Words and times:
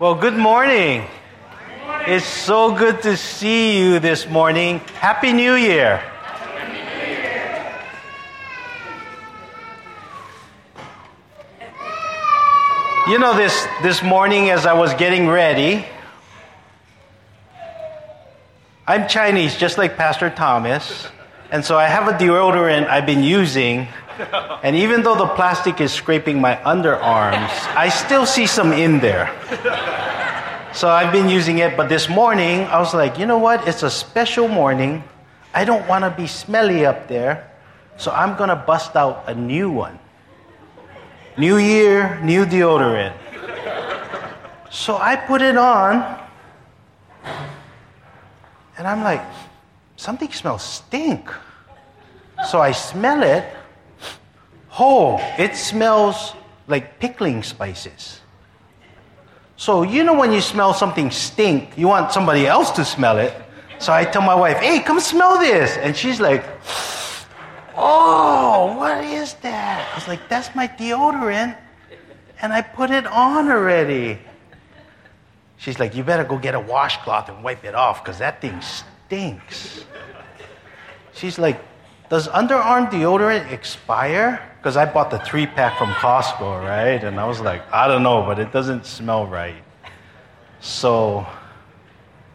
Well, 0.00 0.14
good 0.14 0.32
morning. 0.32 1.04
It's 2.06 2.24
so 2.24 2.74
good 2.74 3.02
to 3.02 3.18
see 3.18 3.78
you 3.78 3.98
this 3.98 4.26
morning. 4.26 4.78
Happy 4.94 5.30
New 5.30 5.52
Year. 5.52 6.02
You 13.08 13.18
know, 13.18 13.36
this, 13.36 13.66
this 13.82 14.02
morning 14.02 14.48
as 14.48 14.64
I 14.64 14.72
was 14.72 14.94
getting 14.94 15.28
ready, 15.28 15.84
I'm 18.86 19.06
Chinese, 19.06 19.54
just 19.54 19.76
like 19.76 19.98
Pastor 19.98 20.30
Thomas. 20.30 21.08
And 21.50 21.62
so 21.62 21.76
I 21.76 21.88
have 21.88 22.08
a 22.08 22.12
deodorant 22.12 22.88
I've 22.88 23.04
been 23.04 23.22
using. 23.22 23.86
And 24.62 24.76
even 24.76 25.02
though 25.02 25.16
the 25.16 25.26
plastic 25.26 25.80
is 25.80 25.92
scraping 25.92 26.40
my 26.40 26.56
underarms, 26.56 27.50
I 27.74 27.88
still 27.88 28.26
see 28.26 28.46
some 28.46 28.72
in 28.72 29.00
there. 29.00 29.30
So 30.72 30.88
I've 30.88 31.12
been 31.12 31.28
using 31.28 31.58
it, 31.58 31.76
but 31.76 31.88
this 31.88 32.08
morning 32.08 32.60
I 32.66 32.78
was 32.78 32.94
like, 32.94 33.18
you 33.18 33.26
know 33.26 33.38
what? 33.38 33.66
It's 33.66 33.82
a 33.82 33.90
special 33.90 34.46
morning. 34.46 35.02
I 35.52 35.64
don't 35.64 35.86
want 35.88 36.04
to 36.04 36.10
be 36.10 36.26
smelly 36.26 36.86
up 36.86 37.08
there. 37.08 37.50
So 37.96 38.12
I'm 38.12 38.36
going 38.36 38.50
to 38.50 38.56
bust 38.56 38.96
out 38.96 39.24
a 39.26 39.34
new 39.34 39.70
one. 39.70 39.98
New 41.36 41.58
year, 41.58 42.20
new 42.22 42.44
deodorant. 42.44 43.14
So 44.70 44.96
I 44.96 45.16
put 45.16 45.42
it 45.42 45.56
on, 45.56 46.20
and 48.78 48.86
I'm 48.86 49.02
like, 49.02 49.22
something 49.96 50.30
smells 50.32 50.62
stink. 50.62 51.28
So 52.48 52.60
I 52.60 52.72
smell 52.72 53.22
it. 53.22 53.44
Oh, 54.80 55.18
it 55.36 55.54
smells 55.56 56.32
like 56.66 56.98
pickling 56.98 57.42
spices. 57.42 58.20
So 59.56 59.82
you 59.82 60.04
know 60.04 60.14
when 60.14 60.32
you 60.32 60.40
smell 60.40 60.72
something 60.72 61.10
stink, 61.10 61.76
you 61.76 61.86
want 61.86 62.12
somebody 62.12 62.46
else 62.46 62.70
to 62.72 62.84
smell 62.86 63.18
it. 63.18 63.34
So 63.78 63.92
I 63.92 64.06
tell 64.06 64.22
my 64.22 64.34
wife, 64.34 64.56
"Hey, 64.56 64.80
come 64.80 64.98
smell 64.98 65.38
this," 65.38 65.76
and 65.76 65.94
she's 65.94 66.18
like, 66.18 66.42
"Oh, 67.76 68.74
what 68.78 69.04
is 69.04 69.34
that?" 69.44 69.86
I 69.92 69.94
was 69.94 70.08
like, 70.08 70.30
"That's 70.30 70.54
my 70.54 70.66
deodorant, 70.66 71.56
and 72.40 72.52
I 72.52 72.62
put 72.62 72.90
it 72.90 73.06
on 73.06 73.50
already." 73.50 74.18
She's 75.58 75.78
like, 75.78 75.94
"You 75.94 76.04
better 76.04 76.24
go 76.24 76.38
get 76.38 76.54
a 76.54 76.60
washcloth 76.60 77.28
and 77.28 77.44
wipe 77.44 77.64
it 77.64 77.74
off, 77.74 78.02
because 78.02 78.18
that 78.18 78.40
thing 78.40 78.56
stinks." 78.62 79.84
She's 81.12 81.38
like, 81.38 81.60
"Does 82.10 82.28
underarm 82.28 82.90
deodorant 82.90 83.50
expire?" 83.50 84.42
Because 84.58 84.76
I 84.76 84.84
bought 84.84 85.10
the 85.10 85.18
three 85.20 85.46
pack 85.46 85.78
from 85.78 85.88
Costco, 85.92 86.62
right? 86.62 87.02
And 87.02 87.18
I 87.18 87.24
was 87.24 87.40
like, 87.40 87.62
I 87.72 87.88
don't 87.88 88.02
know, 88.02 88.20
but 88.20 88.38
it 88.38 88.52
doesn't 88.52 88.84
smell 88.84 89.26
right. 89.26 89.56
So, 90.60 91.26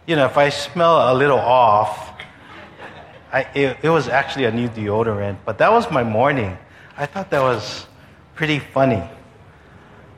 you 0.07 0.15
know, 0.15 0.25
if 0.25 0.35
I 0.35 0.49
smell 0.49 1.13
a 1.13 1.13
little 1.13 1.37
off, 1.37 2.13
I, 3.31 3.41
it, 3.53 3.77
it 3.83 3.89
was 3.89 4.07
actually 4.07 4.45
a 4.45 4.51
new 4.51 4.69
deodorant, 4.69 5.37
but 5.45 5.59
that 5.59 5.71
was 5.71 5.91
my 5.91 6.03
morning. 6.03 6.57
I 6.97 7.05
thought 7.05 7.29
that 7.29 7.41
was 7.41 7.85
pretty 8.33 8.57
funny. 8.57 9.03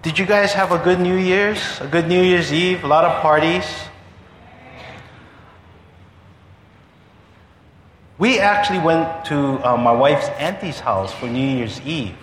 Did 0.01 0.17
you 0.17 0.25
guys 0.25 0.53
have 0.53 0.71
a 0.71 0.77
good 0.77 1.01
New 1.01 1.17
Year's? 1.17 1.59
A 1.81 1.87
good 1.87 2.07
New 2.07 2.21
Year's 2.21 2.53
Eve? 2.53 2.85
A 2.85 2.87
lot 2.87 3.03
of 3.03 3.21
parties? 3.21 3.65
We 8.19 8.39
actually 8.39 8.79
went 8.79 9.25
to 9.25 9.59
uh, 9.63 9.77
my 9.77 9.91
wife's 9.91 10.27
auntie's 10.39 10.79
house 10.79 11.13
for 11.13 11.27
New 11.27 11.47
Year's 11.57 11.79
Eve. 11.81 12.15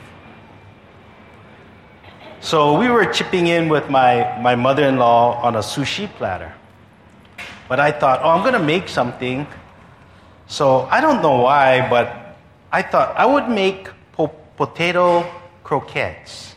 So 2.41 2.77
we 2.77 2.89
were 2.89 3.07
chipping 3.07 3.47
in 3.47 3.69
with 3.69 3.89
my, 3.89 4.39
my 4.41 4.57
mother 4.57 4.85
in 4.85 4.99
law 4.99 5.41
on 5.41 5.55
a 5.55 5.61
sushi 5.61 6.09
platter. 6.09 6.53
But 7.69 7.79
I 7.79 7.93
thought, 7.93 8.21
oh, 8.23 8.31
I'm 8.31 8.41
going 8.41 8.55
to 8.55 8.67
make 8.67 8.89
something. 8.89 9.47
So 10.47 10.81
I 10.91 11.01
don't 11.01 11.23
know 11.23 11.43
why, 11.43 11.89
but 11.89 12.37
I 12.73 12.83
thought 12.83 13.17
I 13.17 13.25
would 13.25 13.49
make 13.49 13.89
po- 14.13 14.35
potato 14.57 15.25
croquettes, 15.63 16.57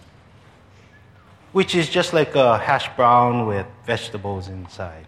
which 1.52 1.76
is 1.76 1.88
just 1.88 2.12
like 2.12 2.36
a 2.36 2.58
hash 2.58 2.90
brown 2.96 3.46
with 3.46 3.68
vegetables 3.86 4.48
inside. 4.48 5.06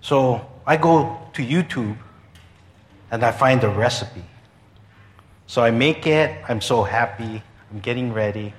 So 0.00 0.44
I 0.66 0.78
go 0.78 1.18
to 1.34 1.42
YouTube 1.42 1.96
and 3.10 3.22
I 3.24 3.32
find 3.32 3.60
the 3.60 3.68
recipe. 3.68 4.24
So 5.46 5.62
I 5.62 5.70
make 5.70 6.06
it, 6.06 6.36
I'm 6.48 6.60
so 6.60 6.82
happy, 6.82 7.42
I'm 7.70 7.80
getting 7.80 8.12
ready. 8.12 8.54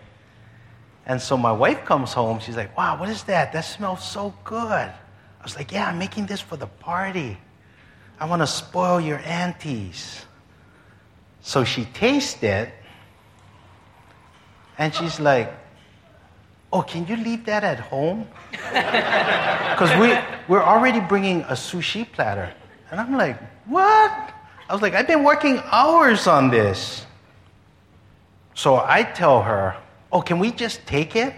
And 1.05 1.21
so 1.21 1.37
my 1.37 1.51
wife 1.51 1.85
comes 1.85 2.13
home, 2.13 2.39
she's 2.39 2.55
like, 2.55 2.75
Wow, 2.77 2.99
what 2.99 3.09
is 3.09 3.23
that? 3.23 3.53
That 3.53 3.61
smells 3.61 4.03
so 4.03 4.33
good. 4.43 4.61
I 4.61 5.43
was 5.43 5.55
like, 5.55 5.71
Yeah, 5.71 5.87
I'm 5.87 5.99
making 5.99 6.25
this 6.25 6.41
for 6.41 6.57
the 6.57 6.67
party. 6.67 7.37
I 8.19 8.25
want 8.25 8.41
to 8.41 8.47
spoil 8.47 8.99
your 9.01 9.19
aunties. 9.19 10.25
So 11.41 11.63
she 11.63 11.85
tastes 11.85 12.41
it, 12.41 12.73
and 14.77 14.93
she's 14.93 15.19
like, 15.19 15.53
Oh, 16.73 16.81
can 16.81 17.05
you 17.07 17.17
leave 17.17 17.45
that 17.45 17.63
at 17.63 17.79
home? 17.79 18.27
Because 19.75 19.91
we, 19.99 20.17
we're 20.47 20.63
already 20.63 21.01
bringing 21.01 21.41
a 21.41 21.51
sushi 21.51 22.09
platter. 22.09 22.53
And 22.89 22.99
I'm 22.99 23.17
like, 23.17 23.37
What? 23.65 24.34
I 24.67 24.73
was 24.73 24.81
like, 24.81 24.93
I've 24.93 25.07
been 25.07 25.23
working 25.23 25.61
hours 25.71 26.27
on 26.27 26.49
this. 26.49 27.05
So 28.55 28.77
I 28.77 29.03
tell 29.03 29.41
her, 29.41 29.77
Oh, 30.11 30.21
can 30.21 30.39
we 30.39 30.51
just 30.51 30.85
take 30.87 31.15
it? 31.15 31.33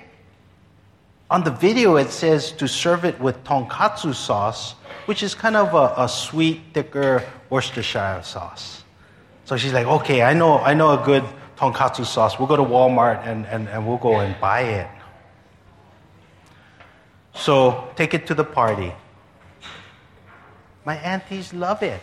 On 1.29 1.43
the 1.43 1.51
video, 1.51 1.97
it 1.97 2.09
says 2.09 2.51
to 2.53 2.67
serve 2.67 3.03
it 3.03 3.19
with 3.19 3.43
tonkatsu 3.43 4.13
sauce, 4.13 4.73
which 5.07 5.23
is 5.23 5.35
kind 5.35 5.55
of 5.57 5.73
a, 5.73 6.03
a 6.03 6.07
sweet, 6.07 6.61
thicker 6.73 7.23
Worcestershire 7.49 8.21
sauce. 8.23 8.83
So 9.45 9.57
she's 9.57 9.73
like, 9.73 9.88
Okay, 9.88 10.21
I 10.21 10.33
know, 10.33 10.59
I 10.59 10.73
know 10.73 11.01
a 11.01 11.03
good 11.03 11.23
tonkatsu 11.57 12.05
sauce. 12.05 12.39
We'll 12.39 12.47
go 12.47 12.55
to 12.55 12.63
Walmart 12.63 13.25
and, 13.25 13.45
and, 13.47 13.67
and 13.67 13.85
we'll 13.85 13.97
go 13.97 14.19
and 14.19 14.39
buy 14.39 14.61
it. 14.61 14.88
So 17.33 17.89
take 17.95 18.13
it 18.13 18.25
to 18.27 18.33
the 18.33 18.44
party. 18.44 18.94
My 20.85 20.95
aunties 20.95 21.53
love 21.53 21.83
it. 21.83 22.01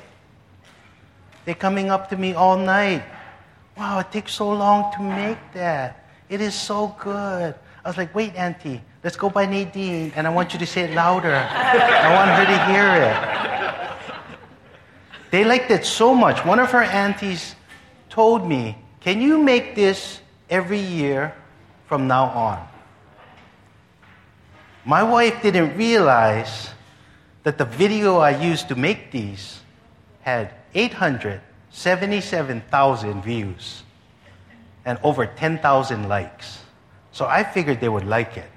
They're 1.44 1.54
coming 1.54 1.90
up 1.90 2.08
to 2.10 2.16
me 2.16 2.34
all 2.34 2.56
night. 2.56 3.04
Wow, 3.76 3.98
it 3.98 4.10
takes 4.12 4.32
so 4.32 4.50
long 4.50 4.92
to 4.94 5.02
make 5.02 5.38
that. 5.52 6.08
It 6.28 6.40
is 6.40 6.54
so 6.54 6.96
good. 7.00 7.54
I 7.84 7.88
was 7.88 7.98
like, 7.98 8.14
wait, 8.14 8.34
Auntie, 8.34 8.80
let's 9.02 9.16
go 9.16 9.28
by 9.28 9.44
Nadine, 9.44 10.12
and 10.16 10.26
I 10.26 10.30
want 10.30 10.52
you 10.54 10.58
to 10.58 10.66
say 10.66 10.82
it 10.82 10.94
louder. 10.94 11.34
I 11.34 12.14
want 12.14 12.30
her 12.30 12.46
to 12.46 12.64
hear 12.72 12.88
it. 13.10 13.44
They 15.30 15.44
liked 15.44 15.70
it 15.70 15.84
so 15.84 16.14
much. 16.14 16.44
One 16.46 16.60
of 16.60 16.70
her 16.70 16.82
aunties 16.82 17.56
told 18.08 18.48
me, 18.48 18.78
Can 19.00 19.20
you 19.20 19.42
make 19.42 19.74
this 19.74 20.20
every 20.48 20.78
year 20.78 21.34
from 21.86 22.06
now 22.06 22.26
on? 22.26 22.66
My 24.84 25.02
wife 25.02 25.42
didn't 25.42 25.76
realize 25.76 26.70
that 27.42 27.58
the 27.58 27.64
video 27.64 28.18
I 28.18 28.30
used 28.40 28.68
to 28.68 28.76
make 28.76 29.10
these 29.10 29.60
had 30.22 30.54
877,000 30.74 33.22
views 33.22 33.82
and 34.84 34.98
over 35.02 35.26
10,000 35.26 36.08
likes. 36.08 36.60
So 37.12 37.26
I 37.26 37.44
figured 37.44 37.80
they 37.80 37.88
would 37.88 38.06
like 38.06 38.36
it. 38.36 38.50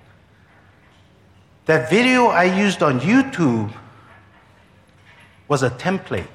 That 1.65 1.89
video 1.89 2.27
I 2.27 2.45
used 2.45 2.81
on 2.81 2.99
YouTube 2.99 3.73
was 5.47 5.63
a 5.63 5.69
template. 5.69 6.27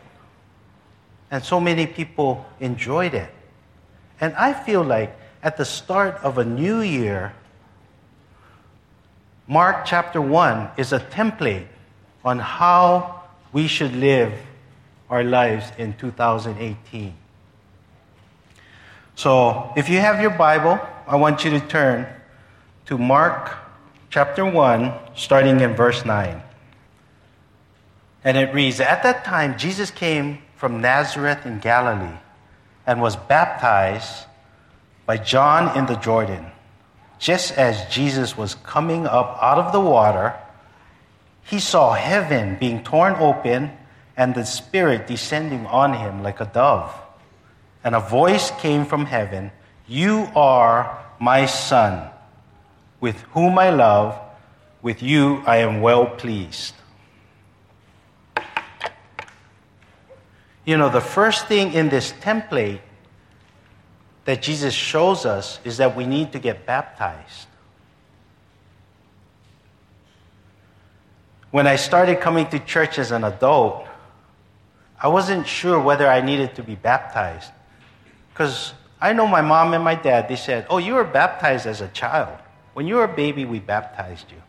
And 1.30 1.42
so 1.42 1.58
many 1.58 1.86
people 1.86 2.44
enjoyed 2.60 3.14
it. 3.14 3.30
And 4.20 4.34
I 4.34 4.52
feel 4.52 4.82
like 4.82 5.18
at 5.42 5.56
the 5.56 5.64
start 5.64 6.16
of 6.22 6.38
a 6.38 6.44
new 6.44 6.80
year, 6.80 7.34
Mark 9.48 9.84
chapter 9.84 10.20
1 10.20 10.70
is 10.76 10.92
a 10.92 11.00
template 11.00 11.66
on 12.24 12.38
how 12.38 13.22
we 13.52 13.66
should 13.66 13.96
live 13.96 14.32
our 15.12 15.22
lives 15.22 15.70
in 15.76 15.92
2018. 15.98 17.14
So, 19.14 19.70
if 19.76 19.90
you 19.90 19.98
have 19.98 20.22
your 20.22 20.30
Bible, 20.30 20.80
I 21.06 21.16
want 21.16 21.44
you 21.44 21.50
to 21.50 21.60
turn 21.60 22.06
to 22.86 22.96
Mark 22.96 23.54
chapter 24.08 24.46
1, 24.46 24.90
starting 25.14 25.60
in 25.60 25.76
verse 25.76 26.06
9. 26.06 26.42
And 28.24 28.38
it 28.38 28.54
reads 28.54 28.80
At 28.80 29.02
that 29.02 29.22
time, 29.22 29.58
Jesus 29.58 29.90
came 29.90 30.38
from 30.56 30.80
Nazareth 30.80 31.44
in 31.44 31.58
Galilee 31.58 32.16
and 32.86 33.02
was 33.02 33.14
baptized 33.14 34.24
by 35.04 35.18
John 35.18 35.76
in 35.76 35.84
the 35.84 35.96
Jordan. 35.96 36.46
Just 37.18 37.52
as 37.58 37.84
Jesus 37.94 38.34
was 38.34 38.54
coming 38.54 39.06
up 39.06 39.38
out 39.42 39.58
of 39.58 39.72
the 39.72 39.80
water, 39.80 40.34
he 41.44 41.60
saw 41.60 41.92
heaven 41.92 42.56
being 42.58 42.82
torn 42.82 43.14
open 43.16 43.72
and 44.22 44.36
the 44.36 44.46
Spirit 44.46 45.08
descending 45.08 45.66
on 45.66 45.94
him 45.94 46.22
like 46.22 46.38
a 46.38 46.44
dove. 46.44 46.94
And 47.82 47.96
a 47.96 47.98
voice 47.98 48.52
came 48.52 48.86
from 48.86 49.04
heaven 49.04 49.50
You 49.88 50.28
are 50.36 50.96
my 51.18 51.46
Son, 51.46 52.08
with 53.00 53.20
whom 53.34 53.58
I 53.58 53.70
love. 53.70 54.16
With 54.80 55.02
you 55.02 55.42
I 55.44 55.56
am 55.56 55.80
well 55.80 56.06
pleased. 56.06 56.74
You 60.64 60.76
know, 60.76 60.88
the 60.88 61.00
first 61.00 61.48
thing 61.48 61.72
in 61.72 61.88
this 61.88 62.12
template 62.12 62.80
that 64.24 64.40
Jesus 64.40 64.72
shows 64.72 65.26
us 65.26 65.58
is 65.64 65.78
that 65.78 65.96
we 65.96 66.06
need 66.06 66.30
to 66.30 66.38
get 66.38 66.64
baptized. 66.64 67.48
When 71.50 71.66
I 71.66 71.74
started 71.74 72.20
coming 72.20 72.46
to 72.50 72.60
church 72.60 73.00
as 73.00 73.10
an 73.10 73.24
adult, 73.24 73.88
I 75.02 75.08
wasn't 75.08 75.48
sure 75.48 75.80
whether 75.80 76.06
I 76.06 76.20
needed 76.20 76.54
to 76.54 76.62
be 76.62 76.76
baptized. 76.76 77.50
Because 78.32 78.72
I 79.00 79.12
know 79.12 79.26
my 79.26 79.42
mom 79.42 79.74
and 79.74 79.82
my 79.82 79.96
dad, 79.96 80.28
they 80.28 80.36
said, 80.36 80.64
Oh, 80.70 80.78
you 80.78 80.94
were 80.94 81.04
baptized 81.04 81.66
as 81.66 81.80
a 81.80 81.88
child. 81.88 82.38
When 82.74 82.86
you 82.86 82.94
were 82.94 83.04
a 83.04 83.14
baby, 83.14 83.44
we 83.44 83.58
baptized 83.58 84.30
you. 84.30 84.40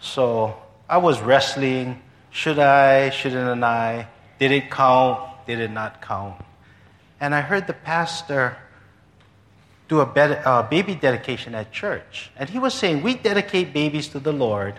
So 0.00 0.54
I 0.86 0.98
was 0.98 1.20
wrestling. 1.22 2.02
Should 2.30 2.58
I? 2.58 3.08
Shouldn't 3.08 3.64
I? 3.64 4.06
Did 4.38 4.52
it 4.52 4.70
count? 4.70 5.46
Did 5.46 5.60
it 5.60 5.70
not 5.70 6.02
count? 6.02 6.36
And 7.18 7.34
I 7.34 7.40
heard 7.40 7.66
the 7.66 7.72
pastor 7.72 8.58
do 9.88 10.00
a 10.00 10.04
uh, 10.04 10.62
baby 10.68 10.94
dedication 10.94 11.54
at 11.54 11.72
church. 11.72 12.30
And 12.36 12.50
he 12.50 12.58
was 12.58 12.74
saying, 12.74 13.02
We 13.02 13.14
dedicate 13.14 13.72
babies 13.72 14.08
to 14.08 14.20
the 14.20 14.32
Lord. 14.32 14.78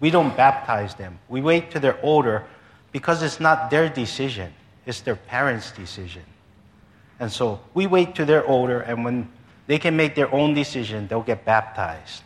We 0.00 0.10
don't 0.10 0.36
baptize 0.36 0.96
them. 0.96 1.20
We 1.28 1.40
wait 1.40 1.70
till 1.70 1.80
they're 1.80 2.02
older 2.02 2.44
because 2.92 3.22
it's 3.22 3.40
not 3.40 3.70
their 3.70 3.88
decision, 3.88 4.52
it's 4.86 5.00
their 5.00 5.16
parents' 5.16 5.70
decision. 5.72 6.22
And 7.18 7.30
so 7.30 7.60
we 7.74 7.86
wait 7.86 8.14
till 8.14 8.26
they're 8.26 8.46
older, 8.46 8.80
and 8.80 9.04
when 9.04 9.30
they 9.66 9.78
can 9.78 9.96
make 9.96 10.14
their 10.14 10.32
own 10.34 10.54
decision, 10.54 11.06
they'll 11.06 11.22
get 11.22 11.44
baptized. 11.44 12.22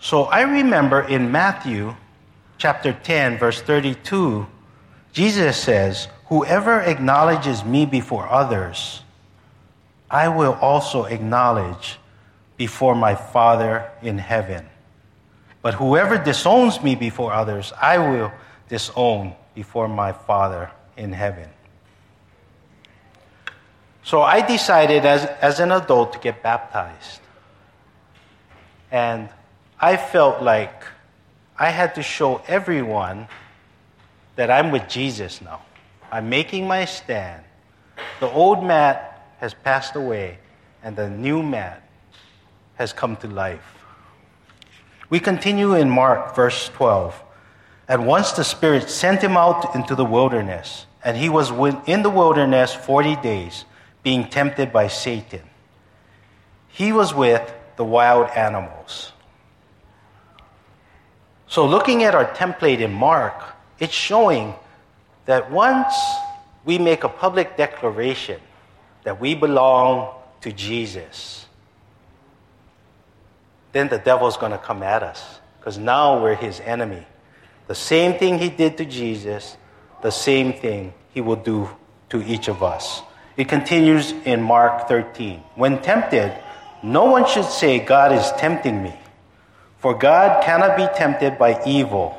So 0.00 0.24
I 0.24 0.42
remember 0.42 1.02
in 1.02 1.32
Matthew 1.32 1.96
chapter 2.56 2.92
10, 2.92 3.38
verse 3.38 3.60
32, 3.60 4.46
Jesus 5.12 5.60
says, 5.60 6.08
Whoever 6.26 6.80
acknowledges 6.80 7.64
me 7.64 7.84
before 7.86 8.28
others, 8.28 9.02
I 10.10 10.28
will 10.28 10.54
also 10.54 11.04
acknowledge 11.04 11.98
before 12.56 12.94
my 12.94 13.14
Father 13.14 13.90
in 14.02 14.18
heaven. 14.18 14.66
But 15.60 15.74
whoever 15.74 16.18
disowns 16.18 16.82
me 16.82 16.94
before 16.94 17.32
others, 17.32 17.72
I 17.80 17.98
will 17.98 18.32
disown 18.68 19.34
before 19.54 19.88
my 19.88 20.12
Father 20.12 20.70
in 20.96 21.12
heaven. 21.12 21.48
So 24.04 24.22
I 24.22 24.46
decided 24.46 25.04
as, 25.04 25.24
as 25.24 25.60
an 25.60 25.72
adult 25.72 26.12
to 26.14 26.18
get 26.18 26.42
baptized. 26.42 27.20
And 28.90 29.28
I 29.80 29.96
felt 29.96 30.42
like 30.42 30.84
I 31.58 31.70
had 31.70 31.94
to 31.96 32.02
show 32.02 32.40
everyone 32.46 33.28
that 34.36 34.50
I'm 34.50 34.70
with 34.70 34.88
Jesus 34.88 35.42
now. 35.42 35.62
I'm 36.10 36.28
making 36.30 36.66
my 36.66 36.84
stand. 36.84 37.44
The 38.20 38.30
old 38.30 38.64
Matt 38.64 39.28
has 39.40 39.52
passed 39.52 39.94
away, 39.96 40.38
and 40.82 40.96
the 40.96 41.10
new 41.10 41.42
Matt 41.42 41.82
has 42.76 42.92
come 42.92 43.16
to 43.16 43.26
life. 43.26 43.77
We 45.10 45.20
continue 45.20 45.74
in 45.74 45.88
Mark, 45.88 46.34
verse 46.34 46.68
12. 46.68 47.22
And 47.88 48.06
once 48.06 48.32
the 48.32 48.44
Spirit 48.44 48.90
sent 48.90 49.22
him 49.22 49.36
out 49.36 49.74
into 49.74 49.94
the 49.94 50.04
wilderness, 50.04 50.86
and 51.02 51.16
he 51.16 51.28
was 51.28 51.50
in 51.86 52.02
the 52.02 52.10
wilderness 52.10 52.74
40 52.74 53.16
days, 53.16 53.64
being 54.02 54.28
tempted 54.28 54.72
by 54.72 54.88
Satan. 54.88 55.42
He 56.68 56.92
was 56.92 57.14
with 57.14 57.52
the 57.76 57.84
wild 57.84 58.30
animals. 58.30 59.12
So, 61.46 61.66
looking 61.66 62.04
at 62.04 62.14
our 62.14 62.26
template 62.26 62.80
in 62.80 62.92
Mark, 62.92 63.34
it's 63.78 63.94
showing 63.94 64.54
that 65.24 65.50
once 65.50 65.94
we 66.64 66.78
make 66.78 67.04
a 67.04 67.08
public 67.08 67.56
declaration 67.56 68.40
that 69.04 69.18
we 69.18 69.34
belong 69.34 70.14
to 70.42 70.52
Jesus, 70.52 71.47
then 73.72 73.88
the 73.88 73.98
devil's 73.98 74.36
going 74.36 74.52
to 74.52 74.58
come 74.58 74.82
at 74.82 75.02
us 75.02 75.40
because 75.58 75.78
now 75.78 76.22
we're 76.22 76.34
his 76.34 76.60
enemy. 76.60 77.06
The 77.66 77.74
same 77.74 78.18
thing 78.18 78.38
he 78.38 78.48
did 78.48 78.78
to 78.78 78.84
Jesus, 78.84 79.56
the 80.02 80.10
same 80.10 80.52
thing 80.52 80.94
he 81.12 81.20
will 81.20 81.36
do 81.36 81.68
to 82.10 82.22
each 82.22 82.48
of 82.48 82.62
us. 82.62 83.02
It 83.36 83.48
continues 83.48 84.12
in 84.24 84.42
Mark 84.42 84.88
13. 84.88 85.40
When 85.54 85.80
tempted, 85.82 86.36
no 86.82 87.04
one 87.04 87.26
should 87.26 87.44
say, 87.44 87.78
God 87.78 88.12
is 88.12 88.30
tempting 88.38 88.82
me. 88.82 88.94
For 89.78 89.94
God 89.94 90.42
cannot 90.42 90.76
be 90.76 90.88
tempted 90.96 91.38
by 91.38 91.62
evil, 91.64 92.16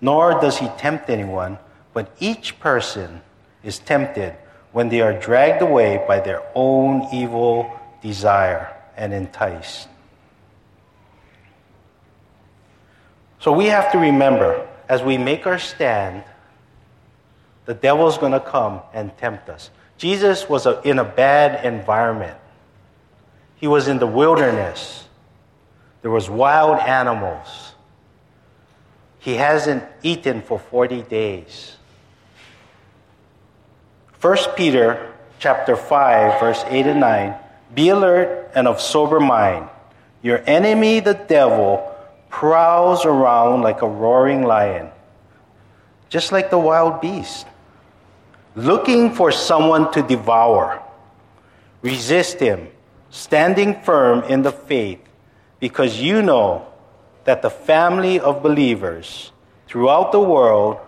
nor 0.00 0.40
does 0.40 0.58
he 0.58 0.68
tempt 0.78 1.10
anyone, 1.10 1.58
but 1.92 2.14
each 2.20 2.60
person 2.60 3.20
is 3.64 3.78
tempted 3.78 4.36
when 4.72 4.88
they 4.88 5.00
are 5.00 5.18
dragged 5.18 5.62
away 5.62 6.04
by 6.06 6.20
their 6.20 6.42
own 6.54 7.08
evil 7.12 7.78
desire 8.00 8.72
and 8.96 9.12
enticed. 9.12 9.88
So 13.40 13.52
we 13.52 13.66
have 13.66 13.92
to 13.92 13.98
remember 13.98 14.68
as 14.88 15.02
we 15.02 15.16
make 15.16 15.46
our 15.46 15.58
stand, 15.58 16.24
the 17.64 17.74
devil's 17.74 18.18
going 18.18 18.32
to 18.32 18.40
come 18.40 18.80
and 18.92 19.16
tempt 19.16 19.48
us. 19.48 19.70
Jesus 19.96 20.48
was 20.48 20.66
a, 20.66 20.80
in 20.82 20.98
a 20.98 21.04
bad 21.04 21.64
environment. 21.64 22.36
He 23.56 23.66
was 23.66 23.88
in 23.88 23.98
the 23.98 24.06
wilderness. 24.06 25.04
There 26.02 26.10
was 26.10 26.28
wild 26.28 26.80
animals. 26.80 27.74
He 29.20 29.34
hasn't 29.34 29.84
eaten 30.02 30.42
for 30.42 30.58
40 30.58 31.02
days. 31.02 31.76
1 34.20 34.36
Peter 34.56 35.14
chapter 35.38 35.76
5 35.76 36.40
verse 36.40 36.62
8 36.66 36.86
and 36.86 37.00
9 37.00 37.34
Be 37.74 37.88
alert 37.88 38.50
and 38.54 38.68
of 38.68 38.80
sober 38.80 39.20
mind. 39.20 39.68
Your 40.22 40.42
enemy 40.46 41.00
the 41.00 41.14
devil 41.14 41.89
prowls 42.30 43.04
around 43.04 43.60
like 43.60 43.82
a 43.82 43.88
roaring 43.88 44.42
lion, 44.42 44.88
just 46.08 46.32
like 46.32 46.48
the 46.48 46.58
wild 46.58 47.00
beast, 47.00 47.46
looking 48.54 49.12
for 49.12 49.30
someone 49.30 49.92
to 49.92 50.02
devour. 50.02 50.82
Resist 51.82 52.38
him, 52.40 52.68
standing 53.10 53.82
firm 53.82 54.22
in 54.24 54.42
the 54.42 54.52
faith, 54.52 55.00
because 55.58 56.00
you 56.00 56.22
know 56.22 56.66
that 57.24 57.42
the 57.42 57.50
family 57.50 58.20
of 58.20 58.42
believers 58.42 59.32
throughout 59.66 60.12
the 60.12 60.20
world 60.20 60.78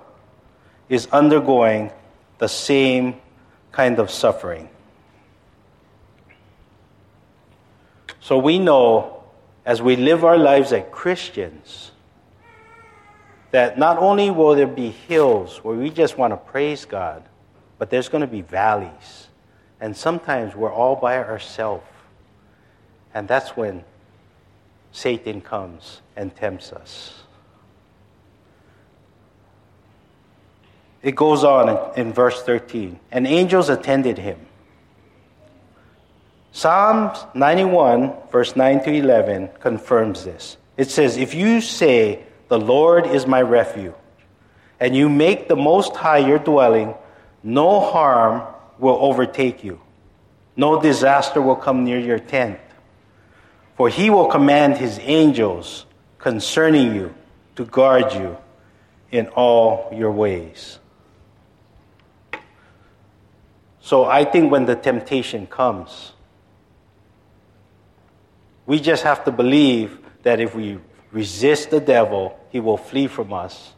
is 0.89 1.07
undergoing 1.09 1.91
the 2.39 2.49
same 2.49 3.15
kind 3.71 3.99
of 3.99 4.11
suffering. 4.11 4.69
So 8.21 8.39
we 8.39 8.59
know 8.59 9.22
as 9.65 9.81
we 9.81 9.97
live 9.97 10.25
our 10.25 10.39
lives 10.39 10.73
as 10.73 10.85
Christians, 10.91 11.93
that 13.53 13.79
not 13.79 13.99
only 13.99 14.31
will 14.31 14.55
there 14.55 14.67
be 14.67 14.91
hills 14.91 15.59
where 15.59 15.77
we 15.77 15.91
just 15.91 16.19
want 16.19 16.33
to 16.33 16.37
praise 16.37 16.85
God, 16.85 17.23
but 17.79 17.91
there's 17.91 18.09
going 18.09 18.23
to 18.23 18.27
be 18.27 18.41
valleys. 18.41 19.29
And 19.81 19.97
sometimes 19.97 20.55
we're 20.55 20.73
all 20.73 20.97
by 20.97 21.19
ourselves. 21.19 21.85
And 23.15 23.29
that's 23.29 23.51
when 23.51 23.85
Satan 24.93 25.41
comes 25.41 26.01
and 26.17 26.35
tempts 26.35 26.73
us. 26.73 27.23
It 31.03 31.17
goes 31.17 31.43
on 31.43 31.99
in, 31.99 32.13
verse 32.13 32.43
13. 32.43 32.99
And 33.11 33.27
angels 33.27 33.69
attended 33.69 34.19
him 34.19 34.39
Psalms 36.53 37.19
91, 37.35 38.13
verse 38.31 38.55
9 38.55 38.85
to 38.85 38.93
11, 38.93 39.49
confirms 39.59 40.25
this. 40.25 40.59
It 40.77 40.91
says, 40.91 41.17
If 41.17 41.35
you 41.35 41.63
say, 41.63 42.25
The 42.49 42.59
Lord 42.59 43.07
is 43.07 43.27
my 43.27 43.41
refuge, 43.41 43.95
and 44.79 44.95
you 44.95 45.09
make 45.09 45.49
the 45.49 45.57
Most 45.57 45.97
High 45.97 46.19
your 46.19 46.39
dwelling, 46.39 46.95
no 47.43 47.81
harm 47.81 48.43
will 48.79 48.99
overtake 49.01 49.65
you, 49.65 49.81
no 50.55 50.81
disaster 50.81 51.41
will 51.41 51.57
come 51.57 51.85
near 51.85 51.99
your 51.99 52.19
tent. 52.19 52.61
For 53.77 53.89
he 53.89 54.11
will 54.11 54.27
command 54.27 54.77
his 54.77 55.01
angels 55.01 55.87
concerning 56.19 56.95
you 56.95 57.15
to 57.57 57.65
guard 57.65 58.13
you 58.13 58.37
in 59.11 59.29
all 59.29 59.91
your 59.95 60.13
ways. 60.13 60.79
So 63.81 64.05
I 64.05 64.25
think 64.25 64.53
when 64.53 64.67
the 64.67 64.77
temptation 64.77 65.47
comes, 65.47 66.13
we 68.67 68.81
just 68.81 69.03
have 69.03 69.25
to 69.25 69.33
believe 69.33 69.99
that 70.23 70.41
if 70.41 70.55
we 70.55 70.79
resist 71.11 71.71
the 71.71 71.81
devil, 71.81 72.39
he 72.51 72.61
will 72.61 72.77
flee 72.77 73.07
from 73.07 73.33
us, 73.33 73.73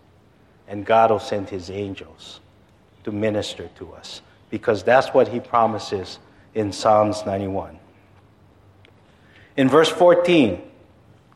and 0.68 0.84
God 0.84 1.10
will 1.10 1.20
send 1.20 1.48
his 1.48 1.70
angels 1.70 2.40
to 3.04 3.12
minister 3.12 3.68
to 3.76 3.92
us. 3.92 4.20
Because 4.50 4.82
that's 4.82 5.08
what 5.08 5.28
he 5.28 5.40
promises 5.40 6.18
in 6.54 6.72
Psalms 6.72 7.24
91. 7.26 7.78
In 9.56 9.68
verse 9.68 9.88
14, 9.88 10.60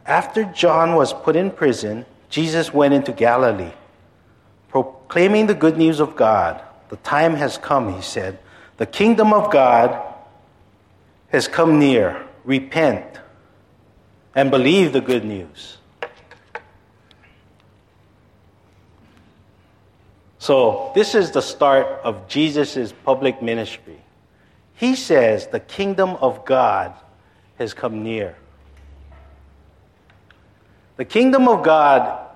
After 0.07 0.45
John 0.45 0.95
was 0.95 1.13
put 1.13 1.37
in 1.37 1.51
prison, 1.51 2.07
Jesus 2.29 2.73
went 2.73 2.95
into 2.95 3.13
Galilee, 3.13 3.73
proclaiming 4.69 5.47
the 5.47 5.55
good 5.55 5.77
news 5.77 6.01
of 6.01 6.17
God. 6.17 6.63
The 6.91 6.97
time 6.97 7.35
has 7.35 7.59
come, 7.59 7.95
he 7.95 8.03
said. 8.03 8.39
The 8.77 8.87
kingdom 8.87 9.33
of 9.33 9.51
God 9.51 10.01
has 11.29 11.49
come 11.49 11.79
near. 11.79 12.25
Repent 12.45 13.19
and 14.35 14.51
believe 14.51 14.93
the 14.93 15.01
good 15.01 15.25
news. 15.25 15.79
So, 20.39 20.93
this 20.95 21.15
is 21.15 21.33
the 21.33 21.43
start 21.43 21.87
of 22.05 22.29
Jesus' 22.29 22.93
public 23.05 23.43
ministry. 23.43 23.99
He 24.75 24.95
says 24.95 25.49
the 25.49 25.61
kingdom 25.61 26.11
of 26.11 26.45
God 26.45 26.95
has 27.59 27.75
come 27.75 28.03
near. 28.05 28.37
The 30.97 31.05
kingdom 31.05 31.49
of 31.49 31.65
God 31.65 32.27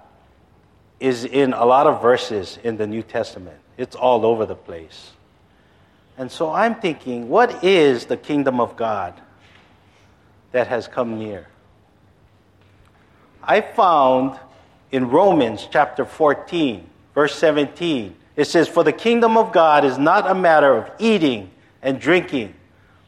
is 0.98 1.24
in 1.24 1.52
a 1.52 1.64
lot 1.64 1.86
of 1.86 2.02
verses 2.02 2.58
in 2.62 2.76
the 2.76 2.86
New 2.86 3.02
Testament, 3.02 3.58
it's 3.76 3.96
all 3.96 4.26
over 4.26 4.46
the 4.46 4.54
place. 4.54 5.12
And 6.18 6.30
so 6.30 6.52
I'm 6.52 6.74
thinking, 6.74 7.28
what 7.28 7.64
is 7.64 8.06
the 8.06 8.16
kingdom 8.16 8.60
of 8.60 8.76
God 8.76 9.14
that 10.52 10.66
has 10.68 10.86
come 10.86 11.18
near? 11.18 11.46
I 13.42 13.60
found 13.60 14.38
in 14.90 15.08
Romans 15.08 15.66
chapter 15.70 16.04
14, 16.04 16.88
verse 17.14 17.34
17, 17.34 18.14
it 18.36 18.44
says, 18.44 18.68
For 18.68 18.84
the 18.84 18.92
kingdom 18.92 19.36
of 19.36 19.52
God 19.52 19.84
is 19.84 19.98
not 19.98 20.30
a 20.30 20.34
matter 20.34 20.76
of 20.76 20.90
eating 20.98 21.50
and 21.82 22.00
drinking, 22.00 22.54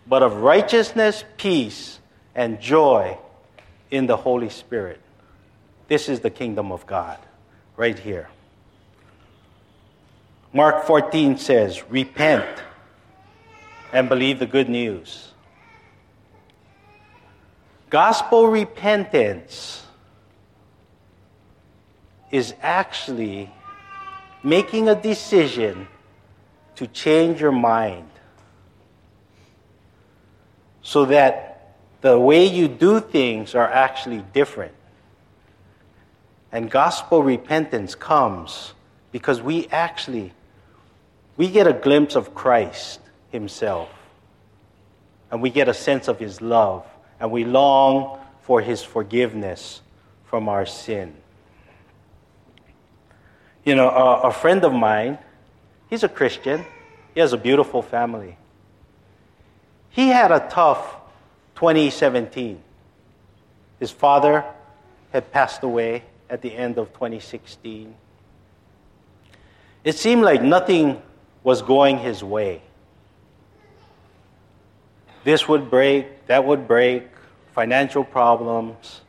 but 0.06 0.22
of 0.22 0.36
righteousness, 0.36 1.24
peace, 1.36 2.00
and 2.34 2.60
joy 2.60 3.16
in 3.90 4.06
the 4.06 4.16
Holy 4.16 4.48
Spirit. 4.48 5.00
This 5.86 6.08
is 6.08 6.20
the 6.20 6.30
kingdom 6.30 6.72
of 6.72 6.86
God, 6.86 7.18
right 7.76 7.98
here. 7.98 8.28
Mark 10.52 10.84
14 10.84 11.38
says, 11.38 11.82
Repent 11.90 12.62
and 13.92 14.08
believe 14.08 14.38
the 14.38 14.46
good 14.46 14.68
news. 14.68 15.32
Gospel 17.90 18.48
repentance 18.48 19.83
is 22.34 22.52
actually 22.62 23.48
making 24.42 24.88
a 24.88 25.00
decision 25.00 25.86
to 26.74 26.84
change 26.88 27.40
your 27.40 27.52
mind 27.52 28.10
so 30.82 31.04
that 31.04 31.76
the 32.00 32.18
way 32.18 32.44
you 32.44 32.66
do 32.66 32.98
things 32.98 33.54
are 33.54 33.70
actually 33.70 34.24
different. 34.32 34.74
And 36.50 36.68
gospel 36.68 37.22
repentance 37.22 37.94
comes 37.94 38.74
because 39.12 39.40
we 39.40 39.68
actually 39.68 40.32
we 41.36 41.48
get 41.48 41.68
a 41.68 41.72
glimpse 41.72 42.16
of 42.16 42.34
Christ 42.34 42.98
himself. 43.30 43.90
And 45.30 45.40
we 45.40 45.50
get 45.50 45.68
a 45.68 45.74
sense 45.74 46.08
of 46.08 46.18
his 46.18 46.42
love 46.42 46.84
and 47.20 47.30
we 47.30 47.44
long 47.44 48.18
for 48.40 48.60
his 48.60 48.82
forgiveness 48.82 49.82
from 50.24 50.48
our 50.48 50.66
sin. 50.66 51.14
You 53.64 53.74
know, 53.74 53.88
a, 53.88 54.28
a 54.28 54.32
friend 54.32 54.64
of 54.64 54.72
mine, 54.72 55.18
he's 55.88 56.02
a 56.02 56.08
Christian, 56.08 56.64
he 57.14 57.20
has 57.20 57.32
a 57.32 57.38
beautiful 57.38 57.80
family. 57.80 58.36
He 59.90 60.08
had 60.08 60.32
a 60.32 60.46
tough 60.50 60.96
2017. 61.54 62.60
His 63.78 63.90
father 63.90 64.44
had 65.12 65.30
passed 65.30 65.62
away 65.62 66.02
at 66.28 66.42
the 66.42 66.54
end 66.54 66.78
of 66.78 66.92
2016. 66.92 67.94
It 69.84 69.94
seemed 69.94 70.22
like 70.22 70.42
nothing 70.42 71.00
was 71.42 71.62
going 71.62 71.98
his 71.98 72.24
way. 72.24 72.62
This 75.22 75.48
would 75.48 75.70
break, 75.70 76.26
that 76.26 76.44
would 76.44 76.66
break, 76.66 77.04
financial 77.52 78.04
problems. 78.04 79.00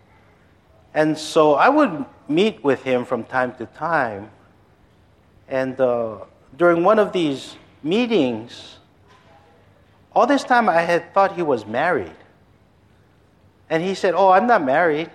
And 0.94 1.18
so 1.18 1.56
I 1.56 1.70
would 1.70 2.06
meet 2.30 2.64
with 2.64 2.84
him 2.84 3.06
from 3.06 3.24
time 3.24 3.54
to 3.56 3.66
time 3.66 4.30
and 5.48 5.80
uh, 5.80 6.18
during 6.58 6.84
one 6.84 7.00
of 7.00 7.12
these 7.12 7.56
meetings, 7.84 8.78
all 10.14 10.26
this 10.26 10.44
time 10.44 10.70
I 10.70 10.82
had 10.82 11.14
thought 11.14 11.36
he 11.36 11.44
was 11.44 11.66
married. 11.66 12.16
And 13.70 13.84
he 13.84 13.96
said, 13.96 14.14
Oh, 14.16 14.30
I'm 14.30 14.48
not 14.48 14.64
married. 14.64 15.10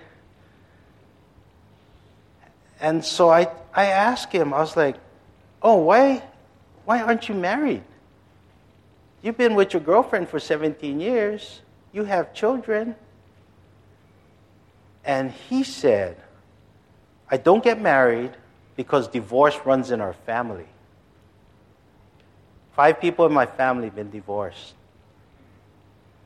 And 2.79 3.03
so 3.03 3.29
I, 3.29 3.47
I 3.73 3.85
asked 3.85 4.31
him, 4.31 4.53
I 4.53 4.59
was 4.59 4.75
like, 4.75 4.95
Oh, 5.61 5.77
why, 5.77 6.23
why 6.85 7.01
aren't 7.01 7.29
you 7.29 7.35
married? 7.35 7.83
You've 9.21 9.37
been 9.37 9.55
with 9.55 9.73
your 9.73 9.81
girlfriend 9.81 10.29
for 10.29 10.39
17 10.39 10.99
years, 10.99 11.61
you 11.91 12.05
have 12.05 12.33
children. 12.33 12.95
And 15.03 15.31
he 15.31 15.63
said, 15.63 16.17
I 17.29 17.37
don't 17.37 17.63
get 17.63 17.81
married 17.81 18.31
because 18.81 19.07
divorce 19.07 19.59
runs 19.63 19.91
in 19.91 20.01
our 20.01 20.13
family. 20.25 20.65
Five 22.75 22.99
people 22.99 23.27
in 23.27 23.31
my 23.31 23.45
family 23.45 23.85
have 23.85 23.95
been 23.95 24.09
divorced. 24.09 24.73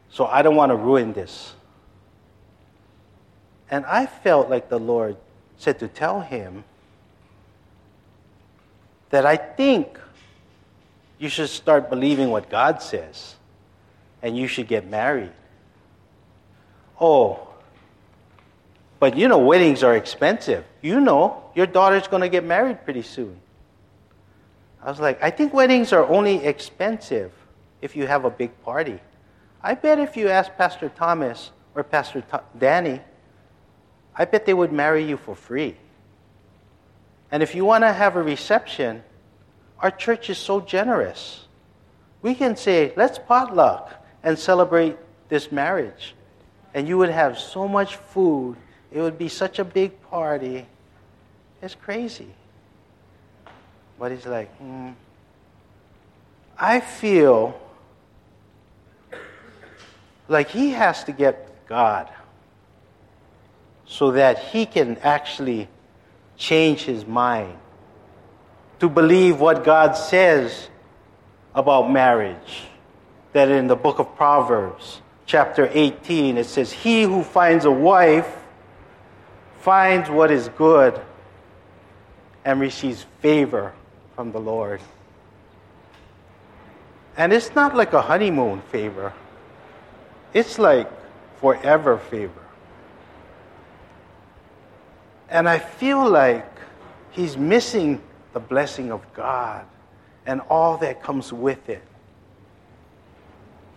So 0.10 0.26
I 0.26 0.42
don't 0.42 0.56
want 0.56 0.70
to 0.70 0.78
ruin 0.78 1.12
this. 1.12 1.54
And 3.70 3.86
I 3.86 4.06
felt 4.06 4.50
like 4.50 4.70
the 4.70 4.80
Lord 4.80 5.18
said 5.58 5.80
to 5.80 5.90
tell 5.90 6.22
him 6.22 6.64
that 9.10 9.26
I 9.26 9.36
think 9.36 10.00
you 11.20 11.28
should 11.28 11.50
start 11.50 11.90
believing 11.90 12.30
what 12.30 12.50
God 12.50 12.82
says 12.82 13.36
and 14.22 14.38
you 14.38 14.48
should 14.48 14.70
get 14.70 14.88
married. 14.88 15.34
Oh, 17.02 17.50
but 19.00 19.18
you 19.18 19.28
know, 19.28 19.38
weddings 19.38 19.84
are 19.84 19.96
expensive. 19.96 20.64
You 20.82 21.00
know, 21.00 21.44
your 21.54 21.66
daughter's 21.66 22.08
going 22.08 22.22
to 22.22 22.30
get 22.30 22.44
married 22.44 22.84
pretty 22.84 23.02
soon. 23.02 23.40
I 24.82 24.90
was 24.90 25.00
like, 25.00 25.22
I 25.22 25.32
think 25.32 25.54
weddings 25.54 25.92
are 25.94 26.08
only 26.08 26.46
expensive 26.46 27.32
if 27.82 27.96
you 27.96 28.08
have 28.08 28.25
a 28.25 28.30
big 28.30 28.62
party. 28.64 29.00
I 29.62 29.74
bet 29.74 30.00
if 30.00 30.16
you 30.16 30.30
ask 30.30 30.56
Pastor 30.58 30.90
Thomas 30.90 31.52
or 31.74 31.84
Pastor 31.84 32.24
Danny, 32.58 33.02
I 34.16 34.25
bet 34.25 34.46
they 34.46 34.54
would 34.54 34.72
marry 34.72 35.04
you 35.04 35.18
for 35.18 35.36
free. 35.36 35.75
And 37.32 37.44
if 37.44 37.56
you 37.56 37.66
want 37.66 37.84
to 37.84 37.92
have 37.92 38.16
a 38.16 38.24
reception, 38.24 39.04
our 39.80 39.92
church 39.92 40.30
is 40.30 40.38
so 40.38 40.62
generous. 40.62 41.48
We 42.22 42.34
can 42.34 42.56
say, 42.56 42.94
let's 42.96 43.20
potluck 43.20 44.06
and 44.24 44.38
celebrate 44.38 44.98
this 45.30 45.52
marriage. 45.52 46.16
And 46.74 46.88
you 46.88 46.98
would 46.98 47.10
have 47.10 47.38
so 47.38 47.68
much 47.68 47.96
food. 47.96 48.58
It 48.96 49.02
would 49.02 49.18
be 49.18 49.28
such 49.28 49.60
a 49.60 49.66
big 49.66 50.02
party. 50.04 50.66
It's 51.62 51.75
crazy. 51.75 52.30
But 54.00 54.14
he's 54.14 54.25
like, 54.25 54.58
mm, 54.58 54.94
I 56.58 56.80
feel 56.80 57.60
like 60.30 60.48
he 60.48 60.70
has 60.70 61.04
to 61.04 61.12
get 61.12 61.68
God 61.68 62.10
so 63.86 64.12
that 64.12 64.40
he 64.40 64.66
can 64.66 64.98
actually 65.00 65.68
change 66.38 66.84
his 66.84 67.06
mind 67.06 67.58
to 68.80 68.88
believe 68.88 69.42
what 69.42 69.66
God 69.66 69.98
says 69.98 70.70
about 71.54 71.92
marriage. 71.92 72.64
That 73.34 73.50
in 73.50 73.68
the 73.68 73.75
book 73.75 74.00
of 74.00 74.16
Proverbs, 74.16 75.02
chapter 75.25 75.70
18, 75.74 76.38
it 76.38 76.46
says, 76.46 76.72
He 76.72 77.04
who 77.04 77.24
finds 77.24 77.66
a 77.66 77.72
wife 77.72 78.44
finds 79.65 80.12
what 80.12 80.29
is 80.29 80.48
good 80.50 81.01
and 82.45 82.60
receives 82.60 83.03
favor 83.19 83.74
from 84.15 84.31
the 84.31 84.39
Lord. 84.39 84.79
And 87.17 87.34
it's 87.34 87.55
not 87.55 87.75
like 87.75 87.93
a 87.93 88.01
honeymoon 88.01 88.62
favor, 88.72 89.12
it's 90.36 90.60
like 90.60 90.88
forever 91.39 91.98
favor. 91.98 92.45
And 95.29 95.50
I 95.50 95.57
feel 95.57 96.07
like 96.07 96.48
he's 97.10 97.36
missing 97.36 98.03
the 98.34 98.39
blessing 98.39 98.91
of 98.91 99.01
God 99.15 99.65
and 100.27 100.41
all 100.41 100.77
that 100.77 101.01
comes 101.01 101.34
with 101.34 101.69
it. 101.69 101.81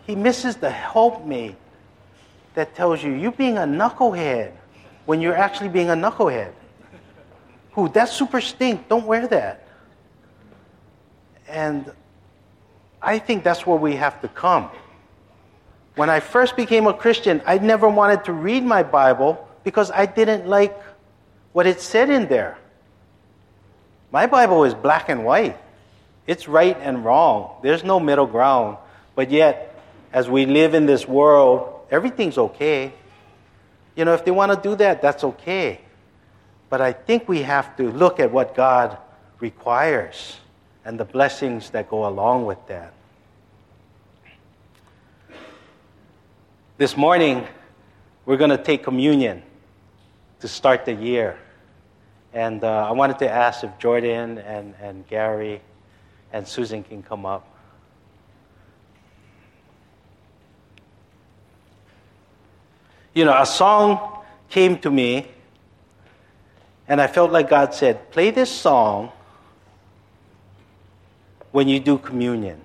He 0.07 0.15
misses 0.15 0.57
the 0.57 0.71
helpmate 0.71 1.57
that 2.53 2.75
tells 2.75 3.03
you 3.03 3.13
you're 3.13 3.33
being 3.33 3.57
a 3.57 3.63
knucklehead 3.63 4.53
when 5.09 5.23
you're 5.23 5.35
actually 5.35 5.71
being 5.71 5.89
a 5.89 5.95
knucklehead. 5.95 6.53
Who, 7.73 7.89
that's 7.89 8.13
super 8.13 8.43
stink. 8.43 8.89
Don't 8.91 9.07
wear 9.07 9.27
that. 9.29 9.67
And 11.49 11.91
I 13.01 13.19
think 13.19 13.43
that's 13.43 13.67
where 13.67 13.79
we 13.79 13.97
have 13.97 14.21
to 14.21 14.29
come. 14.29 14.69
When 15.95 16.11
I 16.11 16.21
first 16.21 16.59
became 16.59 16.87
a 16.87 16.93
Christian, 16.93 17.41
I 17.47 17.57
never 17.57 17.89
wanted 17.89 18.27
to 18.27 18.35
read 18.35 18.63
my 18.63 18.83
Bible 18.83 19.49
because 19.65 19.91
I 19.91 20.05
didn't 20.05 20.47
like 20.47 20.79
what 21.55 21.67
it 21.67 21.81
said 21.81 22.11
in 22.11 22.29
there. 22.29 22.59
My 24.13 24.27
Bible 24.27 24.65
is 24.65 24.75
black 24.75 25.09
and 25.09 25.25
white. 25.25 25.57
It's 26.27 26.49
right 26.49 26.77
and 26.83 27.03
wrong. 27.03 27.57
There's 27.63 27.83
no 27.83 27.99
middle 27.99 28.27
ground. 28.27 28.77
But 29.15 29.31
yet, 29.31 29.75
as 30.13 30.29
we 30.29 30.45
live 30.45 30.75
in 30.75 30.85
this 30.85 31.09
world, 31.09 31.87
everything's 31.91 32.37
okay. 32.37 32.93
You 33.99 34.05
know, 34.05 34.15
if 34.15 34.25
they 34.25 34.31
want 34.31 34.53
to 34.53 34.69
do 34.69 34.77
that, 34.77 35.03
that's 35.03 35.25
okay. 35.25 35.81
But 36.71 36.81
I 36.81 36.93
think 36.93 37.29
we 37.29 37.43
have 37.43 37.77
to 37.79 37.91
look 37.91 38.21
at 38.21 38.31
what 38.31 38.55
God 38.55 38.97
requires 39.41 40.37
and 40.85 41.01
the 41.01 41.05
blessings 41.05 41.71
that 41.71 41.91
go 41.91 42.07
along 42.07 42.47
with 42.47 42.65
that. 42.69 42.93
This 46.77 46.97
morning, 46.97 47.45
we're 48.25 48.37
going 48.37 48.51
to 48.51 48.63
take 48.63 48.85
communion 48.85 49.43
to 50.39 50.47
start 50.47 50.85
the 50.85 50.95
year. 50.95 51.37
And 52.33 52.63
uh, 52.63 52.87
I 52.89 52.93
wanted 52.93 53.19
to 53.19 53.29
ask 53.29 53.65
if 53.65 53.79
Jordan 53.81 54.39
and, 54.39 54.77
and 54.81 55.09
Gary 55.09 55.61
and 56.33 56.47
Susan 56.47 56.85
can 56.85 57.03
come 57.03 57.27
up. 57.27 57.58
You 63.19 63.25
know, 63.25 63.37
a 63.37 63.45
song 63.45 64.23
came 64.49 64.79
to 64.79 64.93
me, 64.93 65.27
and 66.87 67.01
I 67.01 67.09
felt 67.09 67.33
like 67.33 67.51
God 67.51 67.75
said, 67.75 68.13
Play 68.13 68.31
this 68.31 68.49
song 68.49 69.11
when 71.51 71.67
you 71.67 71.81
do 71.81 71.99
communion. 71.99 72.61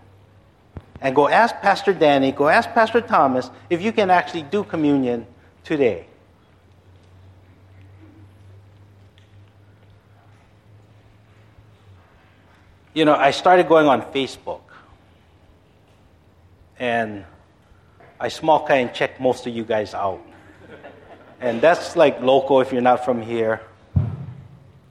And 1.01 1.15
go 1.15 1.27
ask 1.27 1.55
Pastor 1.55 1.91
Danny, 1.91 2.31
go 2.31 2.50
ask 2.50 2.69
Pastor 2.69 3.01
Thomas 3.01 3.50
if 3.67 3.81
you 3.81 3.91
can 3.91 4.12
actually 4.12 4.43
do 4.43 4.63
communion 4.63 5.25
today. 5.63 6.05
you 12.93 13.05
know, 13.05 13.15
I 13.15 13.31
started 13.31 13.67
going 13.67 13.88
on 13.88 14.03
Facebook. 14.13 14.62
And 16.77 17.25
I 18.19 18.27
small 18.27 18.67
kind 18.67 18.93
check 18.93 19.19
most 19.19 19.48
of 19.48 19.55
you 19.55 19.63
guys 19.63 19.95
out. 19.95 20.22
And 21.43 21.59
that's 21.59 21.97
like 21.97 22.21
local 22.21 22.62
if 22.62 22.71
you're 22.71 22.81
not 22.81 23.03
from 23.03 23.21
here. 23.21 23.59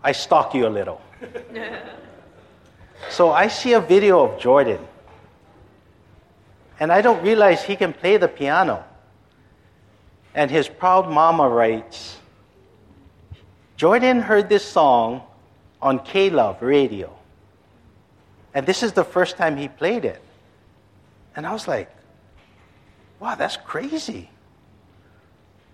I 0.05 0.13
stalk 0.13 0.55
you 0.55 0.67
a 0.67 0.69
little. 0.69 1.01
so 3.11 3.31
I 3.33 3.49
see 3.49 3.73
a 3.73 3.81
video 3.81 4.23
of 4.23 4.39
Jordan. 4.39 4.87
And 6.79 6.93
I 6.93 7.01
don't 7.01 7.23
realize 7.23 7.63
he 7.63 7.75
can 7.75 7.95
play 7.95 8.19
the 8.19 8.29
piano. 8.29 8.85
And 10.35 10.51
his 10.51 10.69
proud 10.69 11.11
mama 11.11 11.49
writes 11.49 12.19
Jordan 13.79 14.21
heard 14.21 14.51
this 14.51 14.63
song 14.63 15.23
on 15.81 16.01
K 16.01 16.29
Love 16.29 16.61
radio. 16.61 17.11
And 18.53 18.67
this 18.67 18.83
is 18.83 18.93
the 18.93 19.05
first 19.05 19.39
time 19.39 19.57
he 19.57 19.69
played 19.69 20.05
it. 20.05 20.21
And 21.35 21.47
I 21.47 21.55
was 21.55 21.67
like, 21.67 21.91
wow, 23.21 23.37
that's 23.37 23.57
crazy. 23.57 24.29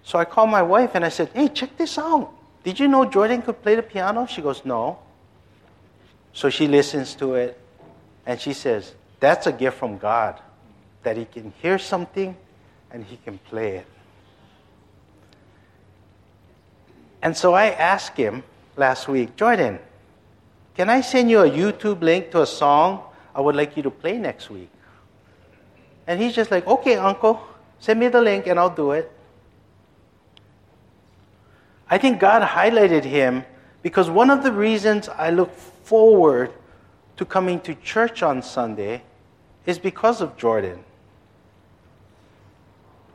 So 0.09 0.19
I 0.19 0.25
called 0.25 0.49
my 0.49 0.63
wife 0.63 0.93
and 0.95 1.05
I 1.05 1.11
said, 1.11 1.29
hey, 1.35 1.49
check 1.49 1.77
this 1.77 1.99
out. 1.99 2.33
Did 2.65 2.81
you 2.81 2.89
know 2.89 3.05
Jordan 3.05 3.43
could 3.43 3.61
play 3.61 3.75
the 3.75 3.83
piano? 3.83 4.25
She 4.25 4.41
goes, 4.41 4.65
no. 4.65 4.99
So 6.33 6.49
she 6.49 6.67
listens 6.67 7.15
to 7.17 7.35
it 7.35 7.61
and 8.25 8.41
she 8.41 8.55
says, 8.55 8.95
that's 9.21 9.47
a 9.47 9.53
gift 9.53 9.77
from 9.77 9.99
God 9.99 10.41
that 11.03 11.19
he 11.19 11.27
can 11.27 11.53
hear 11.61 11.79
something 11.79 12.35
and 12.91 13.05
he 13.05 13.19
can 13.19 13.37
play 13.37 13.77
it. 13.77 13.87
And 17.21 17.37
so 17.37 17.53
I 17.53 17.67
asked 17.67 18.17
him 18.17 18.45
last 18.79 19.09
week, 19.09 19.37
Jordan, 19.37 19.79
can 20.75 20.89
I 20.89 21.03
send 21.03 21.29
you 21.29 21.41
a 21.41 21.51
YouTube 21.51 22.01
link 22.01 22.31
to 22.31 22.41
a 22.41 22.47
song 22.47 23.03
I 23.35 23.43
would 23.43 23.57
like 23.57 23.77
you 23.77 23.83
to 23.83 23.91
play 23.91 24.17
next 24.17 24.49
week? 24.49 24.71
And 26.07 26.19
he's 26.19 26.35
just 26.35 26.51
like, 26.51 26.67
Okay, 26.67 26.97
uncle, 26.97 27.43
send 27.79 28.01
me 28.01 28.09
the 28.09 28.23
link 28.23 28.47
and 28.47 28.59
I'll 28.59 28.75
do 28.75 28.93
it. 28.93 29.13
I 31.91 31.99
think 31.99 32.21
God 32.21 32.43
highlighted 32.43 33.05
him 33.05 33.45
because 33.83 34.11
one 34.11 34.31
of 34.31 34.43
the 34.43 34.53
reasons 34.53 35.09
I 35.09 35.31
look 35.31 35.55
forward 35.55 36.53
to 37.17 37.25
coming 37.25 37.61
to 37.61 37.75
church 37.75 38.23
on 38.23 38.43
Sunday 38.43 39.03
is 39.67 39.79
because 39.79 40.21
of 40.21 40.37
Jordan. 40.37 40.85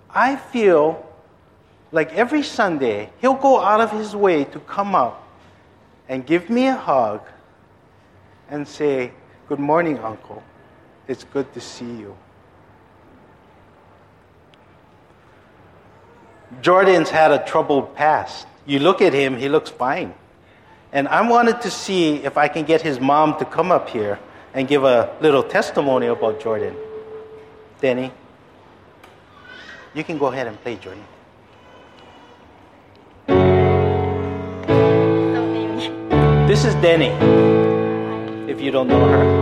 I 0.09 0.35
feel 0.35 1.05
like 1.91 2.13
every 2.13 2.43
Sunday 2.43 3.09
he'll 3.21 3.35
go 3.35 3.59
out 3.59 3.81
of 3.81 3.91
his 3.91 4.15
way 4.15 4.43
to 4.45 4.59
come 4.59 4.95
up 4.95 5.27
and 6.09 6.25
give 6.25 6.49
me 6.49 6.67
a 6.67 6.75
hug 6.75 7.21
and 8.49 8.67
say, 8.67 9.11
Good 9.47 9.59
morning, 9.59 9.99
Uncle. 9.99 10.41
It's 11.07 11.23
good 11.25 11.53
to 11.53 11.61
see 11.61 11.85
you. 11.85 12.15
Jordan's 16.61 17.09
had 17.09 17.31
a 17.31 17.43
troubled 17.45 17.95
past. 17.95 18.47
You 18.65 18.79
look 18.79 19.01
at 19.01 19.13
him, 19.13 19.37
he 19.37 19.49
looks 19.49 19.69
fine. 19.69 20.13
And 20.91 21.07
I 21.07 21.27
wanted 21.27 21.61
to 21.61 21.71
see 21.71 22.17
if 22.23 22.37
I 22.37 22.47
can 22.47 22.65
get 22.65 22.81
his 22.81 22.99
mom 22.99 23.37
to 23.39 23.45
come 23.45 23.71
up 23.71 23.89
here 23.89 24.19
and 24.53 24.67
give 24.67 24.83
a 24.83 25.15
little 25.21 25.43
testimony 25.43 26.07
about 26.07 26.39
Jordan. 26.39 26.75
Denny, 27.81 28.11
you 29.93 30.03
can 30.03 30.17
go 30.17 30.27
ahead 30.27 30.47
and 30.47 30.61
play, 30.61 30.75
Jordan. 30.75 31.03
This 36.47 36.65
is 36.65 36.75
Denny 36.75 37.09
if 38.47 38.61
you 38.61 38.69
don't 38.69 38.87
know 38.87 39.05
her. 39.07 39.32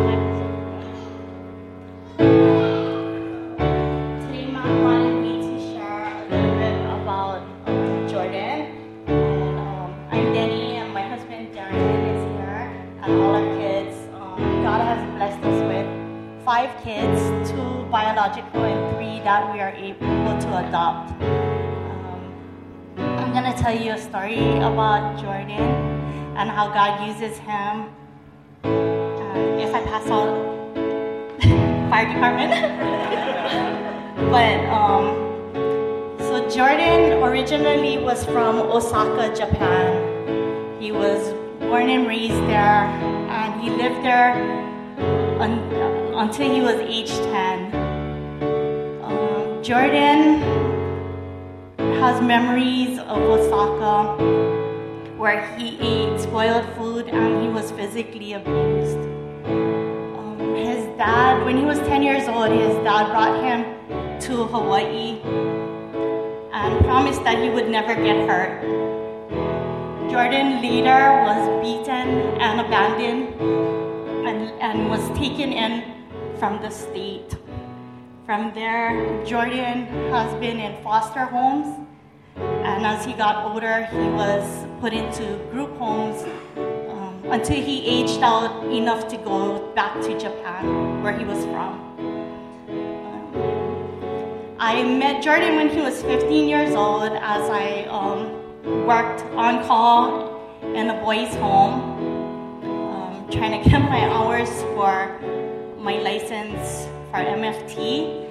Tell 23.62 23.80
you 23.80 23.91
a 23.91 23.97
story 23.97 24.58
about 24.58 25.21
Jordan 25.21 25.62
and 26.36 26.50
how 26.50 26.67
God 26.74 27.08
uses 27.08 27.38
him 27.38 27.93
if 29.62 29.71
I 29.76 29.82
pass 29.86 30.08
out 30.10 30.34
fire 31.91 32.08
department. 32.12 32.54
but 34.32 34.58
um, 34.65 35.13
so 36.17 36.50
Jordan 36.50 37.21
originally 37.21 38.00
was 38.00 38.26
from 38.26 38.58
Osaka, 38.62 39.32
Japan. 39.36 40.82
He 40.82 40.91
was 40.91 41.32
born 41.60 41.88
and 41.91 42.08
raised 42.08 42.41
there, 42.50 42.89
and 43.30 43.62
he 43.62 43.69
lived 43.69 44.04
there 44.04 44.34
un- 45.39 45.60
until 46.15 46.52
he 46.52 46.62
was 46.62 46.78
age 46.89 47.12
10. 47.12 47.76
Um, 49.04 49.62
Jordan 49.62 50.61
has 51.99 52.21
memories 52.21 52.99
of 52.99 53.17
Osaka 53.17 54.15
where 55.17 55.45
he 55.56 55.77
ate 55.80 56.19
spoiled 56.19 56.65
food 56.75 57.08
and 57.08 57.43
he 57.43 57.47
was 57.49 57.71
physically 57.71 58.34
abused 58.34 58.97
Um, 60.17 60.56
his 60.56 60.86
dad, 60.97 61.45
when 61.45 61.58
he 61.58 61.65
was 61.65 61.77
10 61.80 62.01
years 62.01 62.27
old, 62.27 62.51
his 62.51 62.75
dad 62.84 63.12
brought 63.12 63.43
him 63.43 63.65
to 64.21 64.45
Hawaii 64.45 65.21
and 66.54 66.86
promised 66.86 67.23
that 67.23 67.38
he 67.43 67.49
would 67.49 67.69
never 67.69 67.93
get 67.93 68.27
hurt. 68.27 68.62
Jordan 70.10 70.62
later 70.62 71.23
was 71.23 71.43
beaten 71.62 72.08
and 72.41 72.62
abandoned 72.62 73.34
and, 74.27 74.51
and 74.62 74.89
was 74.89 75.01
taken 75.17 75.54
in 75.54 75.84
from 76.39 76.62
the 76.62 76.69
state. 76.69 77.40
From 78.25 78.53
there, 78.53 79.25
Jordan 79.25 79.88
has 80.12 80.31
been 80.39 80.60
in 80.60 80.81
foster 80.84 81.25
homes, 81.25 81.88
and 82.36 82.86
as 82.86 83.03
he 83.03 83.13
got 83.13 83.51
older, 83.51 83.86
he 83.86 84.10
was 84.10 84.65
put 84.79 84.93
into 84.93 85.38
group 85.51 85.75
homes 85.77 86.23
until 87.31 87.55
he 87.63 87.86
aged 87.86 88.21
out 88.21 88.65
enough 88.71 89.07
to 89.07 89.17
go 89.17 89.71
back 89.73 89.99
to 90.01 90.19
Japan, 90.19 91.01
where 91.01 91.17
he 91.17 91.25
was 91.25 91.43
from. 91.45 91.79
Um, 92.69 94.55
I 94.60 94.84
met 94.84 95.23
Jordan 95.23 95.55
when 95.55 95.69
he 95.69 95.81
was 95.81 96.03
15 96.03 96.47
years 96.47 96.75
old 96.75 97.13
as 97.13 97.49
I 97.49 97.86
um, 97.86 98.86
worked 98.86 99.23
on 99.34 99.63
call 99.65 100.60
in 100.75 100.89
a 100.89 101.01
boys' 101.01 101.34
home, 101.36 101.81
um, 102.63 103.27
trying 103.31 103.63
to 103.63 103.69
get 103.69 103.79
my 103.79 104.07
hours 104.10 104.49
for 104.75 105.17
my 105.79 105.97
license 105.99 106.90
for 107.12 107.17
MFT. 107.17 108.26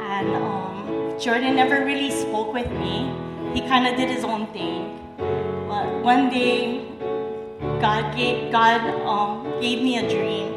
And 0.00 0.34
um, 0.34 1.18
Jordan 1.18 1.54
never 1.54 1.84
really 1.84 2.10
spoke 2.10 2.52
with 2.52 2.70
me. 2.70 3.10
he 3.54 3.60
kind 3.62 3.86
of 3.86 3.96
did 3.96 4.10
his 4.10 4.24
own 4.24 4.46
thing. 4.48 4.98
But 5.68 6.02
one 6.02 6.28
day, 6.28 6.84
God 7.80 8.16
gave 8.16 8.52
God 8.52 8.80
um, 9.06 9.60
gave 9.60 9.82
me 9.82 9.98
a 9.98 10.08
dream, 10.08 10.54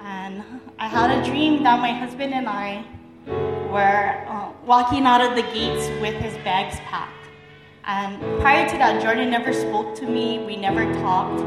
and 0.00 0.42
I 0.78 0.86
had 0.88 1.10
a 1.10 1.24
dream 1.24 1.62
that 1.62 1.80
my 1.80 1.92
husband 1.92 2.34
and 2.34 2.48
I 2.48 2.84
were 3.70 4.24
uh, 4.28 4.52
walking 4.66 5.06
out 5.06 5.20
of 5.20 5.36
the 5.36 5.42
gates 5.54 5.88
with 6.00 6.14
his 6.14 6.34
bags 6.44 6.78
packed. 6.80 7.12
And 7.84 8.20
prior 8.40 8.68
to 8.68 8.78
that, 8.78 9.02
Jordan 9.02 9.30
never 9.30 9.52
spoke 9.52 9.94
to 9.96 10.06
me. 10.06 10.38
We 10.44 10.56
never 10.56 10.84
talked. 10.94 11.40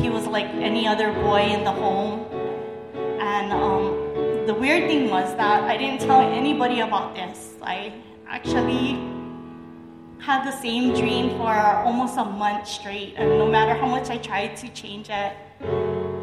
He 0.00 0.10
was 0.10 0.26
like 0.26 0.46
any 0.46 0.86
other 0.86 1.12
boy 1.12 1.42
in 1.42 1.64
the 1.64 1.72
home. 1.72 2.26
And 3.20 3.52
um, 3.52 4.03
the 4.46 4.54
weird 4.54 4.88
thing 4.90 5.08
was 5.08 5.34
that 5.36 5.62
I 5.64 5.76
didn't 5.78 6.00
tell 6.00 6.20
anybody 6.20 6.80
about 6.80 7.14
this. 7.14 7.54
I 7.62 7.94
actually 8.28 9.00
had 10.18 10.44
the 10.44 10.52
same 10.52 10.94
dream 10.94 11.30
for 11.38 11.48
almost 11.48 12.18
a 12.18 12.24
month 12.24 12.68
straight, 12.68 13.14
and 13.16 13.38
no 13.38 13.46
matter 13.46 13.74
how 13.74 13.86
much 13.86 14.10
I 14.10 14.18
tried 14.18 14.56
to 14.58 14.68
change 14.70 15.08
it, 15.08 15.32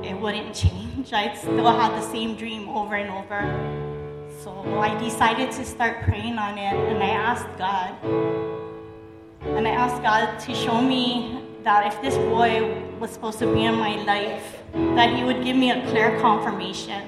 it 0.03 0.13
wouldn't 0.19 0.53
change. 0.63 1.13
I 1.13 1.33
still 1.35 1.71
had 1.71 1.93
the 1.93 2.01
same 2.01 2.35
dream 2.35 2.69
over 2.69 2.95
and 2.95 3.09
over. 3.09 3.41
So 4.43 4.51
I 4.79 4.97
decided 4.99 5.51
to 5.51 5.65
start 5.65 6.03
praying 6.03 6.37
on 6.37 6.57
it, 6.59 6.73
and 6.73 7.01
I 7.01 7.09
asked 7.09 7.49
God. 7.57 7.95
And 9.57 9.67
I 9.67 9.71
asked 9.71 10.01
God 10.03 10.39
to 10.41 10.53
show 10.53 10.79
me 10.79 11.41
that 11.63 11.91
if 11.91 11.99
this 12.01 12.17
boy 12.17 12.83
was 12.99 13.09
supposed 13.09 13.39
to 13.39 13.51
be 13.51 13.65
in 13.65 13.75
my 13.75 13.95
life, 14.03 14.61
that 14.73 15.15
He 15.15 15.23
would 15.23 15.43
give 15.43 15.55
me 15.55 15.71
a 15.71 15.81
clear 15.89 16.19
confirmation, 16.19 17.07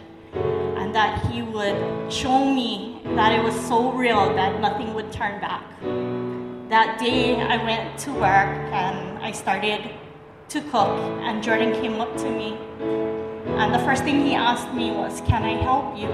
that 0.94 1.26
He 1.28 1.42
would 1.42 2.12
show 2.12 2.46
me 2.46 3.02
that 3.16 3.38
it 3.38 3.44
was 3.44 3.56
so 3.68 3.92
real 3.92 4.34
that 4.36 4.62
nothing 4.62 4.94
would 4.94 5.12
turn 5.12 5.42
back 5.42 5.64
that 6.74 6.98
day 6.98 7.40
I 7.40 7.64
went 7.64 8.00
to 8.00 8.12
work 8.14 8.50
and 8.74 9.20
I 9.20 9.32
started 9.32 9.92
to 10.50 10.62
cook, 10.72 10.90
and 11.22 11.44
Jordan 11.44 11.72
came 11.74 12.02
up 12.02 12.18
to 12.18 12.28
me. 12.28 12.58
And 13.62 13.72
the 13.72 13.78
first 13.86 14.04
thing 14.04 14.26
he 14.26 14.34
asked 14.34 14.74
me 14.74 14.90
was, 14.90 15.22
Can 15.22 15.44
I 15.44 15.54
help 15.62 15.96
you? 15.96 16.10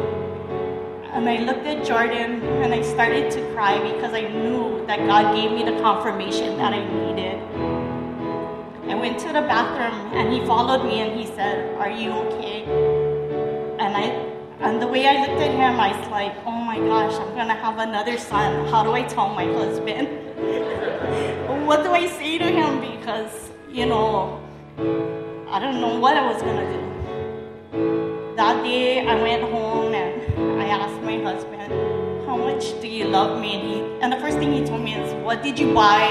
And 1.13 1.29
I 1.29 1.37
looked 1.37 1.65
at 1.65 1.85
Jordan 1.85 2.43
and 2.61 2.73
I 2.73 2.81
started 2.81 3.31
to 3.31 3.53
cry 3.53 3.79
because 3.89 4.13
I 4.13 4.27
knew 4.27 4.85
that 4.85 4.99
God 5.07 5.33
gave 5.33 5.53
me 5.53 5.63
the 5.63 5.79
confirmation 5.79 6.57
that 6.57 6.73
I 6.73 6.83
needed. 6.83 7.39
I 8.91 8.95
went 8.95 9.17
to 9.19 9.27
the 9.27 9.45
bathroom 9.47 10.11
and 10.13 10.33
he 10.33 10.45
followed 10.45 10.83
me 10.83 10.99
and 10.99 11.17
he 11.17 11.25
said, 11.25 11.73
Are 11.77 11.89
you 11.89 12.11
okay? 12.11 12.65
And 13.79 13.95
I 13.95 14.28
and 14.61 14.81
the 14.81 14.87
way 14.87 15.07
I 15.07 15.21
looked 15.21 15.41
at 15.41 15.51
him, 15.51 15.79
I 15.79 15.97
was 15.97 16.09
like, 16.09 16.35
oh 16.45 16.51
my 16.51 16.77
gosh, 16.79 17.13
I'm 17.13 17.33
gonna 17.33 17.55
have 17.55 17.79
another 17.79 18.17
son. 18.17 18.67
How 18.67 18.83
do 18.83 18.91
I 18.91 19.03
tell 19.03 19.29
my 19.29 19.45
husband? 19.45 20.07
what 21.65 21.83
do 21.83 21.91
I 21.91 22.07
say 22.07 22.37
to 22.37 22.43
him? 22.43 22.81
Because, 22.81 23.51
you 23.71 23.85
know, 23.85 24.41
I 25.49 25.59
don't 25.59 25.79
know 25.79 25.97
what 25.97 26.17
I 26.17 26.25
was 26.31 26.41
gonna 26.41 26.67
do. 26.73 28.35
That 28.35 28.61
day 28.63 29.07
I 29.07 29.15
went 29.21 29.43
home 29.43 29.93
and 29.93 30.61
I 30.61 30.65
asked 30.67 31.01
my 31.03 31.17
husband, 31.19 31.71
how 32.25 32.35
much 32.35 32.79
do 32.81 32.87
you 32.87 33.05
love 33.05 33.39
me? 33.39 33.53
And 33.55 33.63
he 33.69 33.79
and 34.01 34.11
the 34.11 34.17
first 34.17 34.39
thing 34.39 34.51
he 34.51 34.65
told 34.65 34.81
me 34.81 34.93
is, 34.93 35.13
what 35.23 35.41
did 35.41 35.57
you 35.57 35.73
buy? 35.73 36.03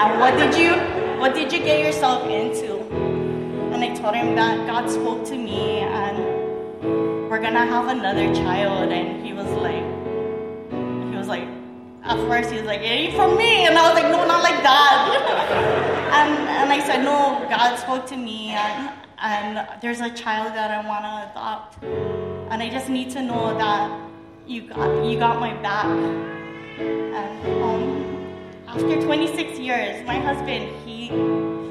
And 0.00 0.20
what 0.20 0.38
did 0.38 0.54
you 0.54 0.72
what 1.20 1.34
did 1.34 1.52
you 1.52 1.58
get 1.58 1.84
yourself 1.84 2.26
into? 2.30 2.80
And 3.72 3.84
I 3.84 3.94
told 3.94 4.14
him 4.14 4.36
that 4.36 4.66
God 4.66 4.88
spoke 4.88 5.26
to 5.26 5.36
me 5.36 5.80
and 5.80 6.29
we're 7.30 7.40
gonna 7.40 7.64
have 7.64 7.86
another 7.86 8.34
child 8.34 8.90
and 8.90 9.24
he 9.24 9.32
was 9.32 9.46
like 9.52 9.84
he 11.10 11.16
was 11.16 11.28
like 11.28 11.46
at 12.02 12.16
first 12.26 12.50
he 12.50 12.56
was 12.56 12.66
like, 12.66 12.80
you 12.80 13.12
from 13.14 13.36
me? 13.36 13.66
And 13.66 13.78
I 13.78 13.92
was 13.92 14.02
like, 14.02 14.10
No, 14.10 14.26
not 14.26 14.42
like 14.42 14.62
that. 14.64 16.10
and, 16.12 16.48
and 16.48 16.72
I 16.72 16.84
said, 16.84 17.04
No, 17.04 17.46
God 17.48 17.76
spoke 17.76 18.06
to 18.06 18.16
me, 18.16 18.50
and, 18.50 18.90
and 19.18 19.68
there's 19.80 20.00
a 20.00 20.10
child 20.10 20.54
that 20.54 20.70
I 20.72 20.86
want 20.88 21.04
to 21.04 21.30
adopt. 21.30 21.84
And 22.50 22.62
I 22.62 22.68
just 22.68 22.88
need 22.88 23.10
to 23.10 23.22
know 23.22 23.56
that 23.56 24.10
you 24.46 24.62
got, 24.68 25.04
you 25.04 25.18
got 25.18 25.38
my 25.38 25.54
back. 25.62 25.86
And 26.80 27.62
um, 27.62 28.34
after 28.66 29.00
26 29.02 29.58
years, 29.58 30.04
my 30.06 30.18
husband, 30.18 30.74
he, 30.84 31.10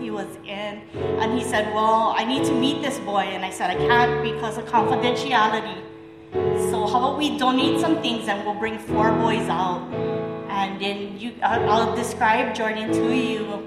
was 0.10 0.28
in, 0.46 0.82
and 1.22 1.38
he 1.38 1.44
said, 1.44 1.74
Well, 1.74 2.14
I 2.18 2.26
need 2.26 2.46
to 2.46 2.54
meet 2.54 2.82
this 2.82 3.00
boy. 3.00 3.22
And 3.22 3.46
I 3.46 3.50
said, 3.50 3.70
I 3.70 3.76
can't 3.76 4.24
because 4.24 4.58
of 4.58 4.66
confidentiality. 4.66 5.84
So 6.70 6.86
how 6.86 7.00
about 7.00 7.18
we 7.18 7.38
donate 7.38 7.80
some 7.82 8.02
things 8.02 8.28
and 8.28 8.46
we'll 8.46 8.60
bring 8.60 8.78
four 8.78 9.12
boys 9.14 9.48
out 9.50 9.82
and 10.50 10.80
then 10.80 11.18
you 11.18 11.34
I'll 11.42 11.96
describe 11.96 12.54
Jordan 12.54 12.92
to 12.92 13.16
you 13.16 13.66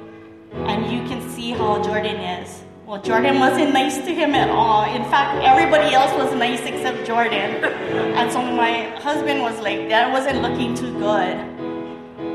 and 0.52 0.92
you 0.92 1.02
can 1.08 1.28
see 1.30 1.50
how 1.50 1.82
Jordan 1.82 2.16
is. 2.16 2.62
Well, 2.86 3.00
Jordan 3.00 3.40
wasn't 3.40 3.72
nice 3.72 3.96
to 3.96 4.14
him 4.14 4.34
at 4.34 4.50
all. 4.50 4.84
In 4.84 5.02
fact, 5.04 5.42
everybody 5.42 5.94
else 5.94 6.12
was 6.12 6.34
nice 6.34 6.60
except 6.60 7.06
Jordan. 7.06 7.64
And 8.18 8.30
so 8.30 8.42
my 8.42 8.90
husband 9.00 9.40
was 9.40 9.58
like, 9.60 9.88
that 9.88 10.12
wasn't 10.12 10.42
looking 10.42 10.74
too 10.74 10.92
good. 10.98 11.36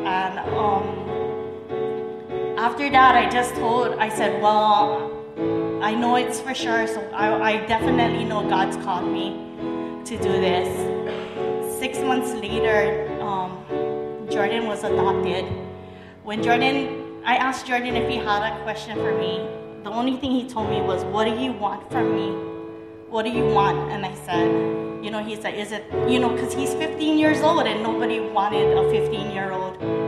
And 0.06 0.40
um, 0.58 1.07
after 2.58 2.90
that, 2.90 3.16
I 3.16 3.30
just 3.30 3.54
told, 3.56 4.00
I 4.00 4.10
said, 4.10 4.42
well, 4.42 5.14
I 5.82 5.94
know 5.94 6.16
it's 6.16 6.40
for 6.42 6.56
sure, 6.56 6.88
so 6.88 7.02
I, 7.14 7.54
I 7.54 7.66
definitely 7.68 8.26
know 8.26 8.50
God's 8.50 8.78
called 8.78 9.12
me 9.12 9.38
to 10.06 10.18
do 10.18 10.32
this. 10.42 10.68
Six 11.80 12.00
months 12.00 12.34
later, 12.34 13.08
um, 13.22 13.64
Jordan 14.32 14.66
was 14.66 14.84
adopted. 14.84 15.46
When 16.24 16.42
Jordan, 16.42 17.22
I 17.24 17.36
asked 17.36 17.68
Jordan 17.68 17.96
if 17.96 18.10
he 18.10 18.16
had 18.16 18.42
a 18.42 18.64
question 18.64 18.98
for 18.98 19.16
me. 19.16 19.48
The 19.84 19.92
only 19.92 20.18
thing 20.18 20.32
he 20.32 20.50
told 20.50 20.72
me 20.72 20.82
was, 20.82 21.04
What 21.06 21.26
do 21.26 21.40
you 21.40 21.52
want 21.54 21.90
from 21.92 22.16
me? 22.16 22.32
What 23.10 23.24
do 23.24 23.30
you 23.30 23.46
want? 23.46 23.92
And 23.92 24.04
I 24.04 24.16
said, 24.16 24.48
You 25.06 25.12
know, 25.12 25.24
he 25.24 25.36
said, 25.36 25.54
Is 25.54 25.72
it, 25.72 25.86
you 26.10 26.20
know, 26.20 26.30
because 26.30 26.54
he's 26.54 26.74
15 26.74 27.20
years 27.20 27.42
old 27.42 27.68
and 27.68 27.84
nobody 27.84 28.20
wanted 28.20 28.76
a 28.76 28.90
15 28.90 29.32
year 29.32 29.52
old. 29.52 30.07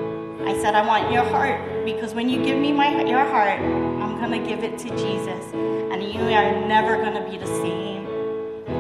I 0.49 0.57
said, 0.63 0.73
I 0.73 0.83
want 0.83 1.12
your 1.12 1.23
heart 1.25 1.85
because 1.85 2.15
when 2.15 2.27
you 2.27 2.43
give 2.43 2.57
me 2.57 2.71
my 2.71 3.03
your 3.03 3.23
heart, 3.23 3.59
I'm 3.59 4.17
going 4.17 4.31
to 4.31 4.49
give 4.49 4.63
it 4.63 4.79
to 4.79 4.89
Jesus. 4.97 5.45
And 5.53 6.01
you 6.01 6.21
are 6.21 6.67
never 6.67 6.97
going 6.97 7.13
to 7.13 7.29
be 7.29 7.38
the 7.38 7.45
same. 7.45 8.07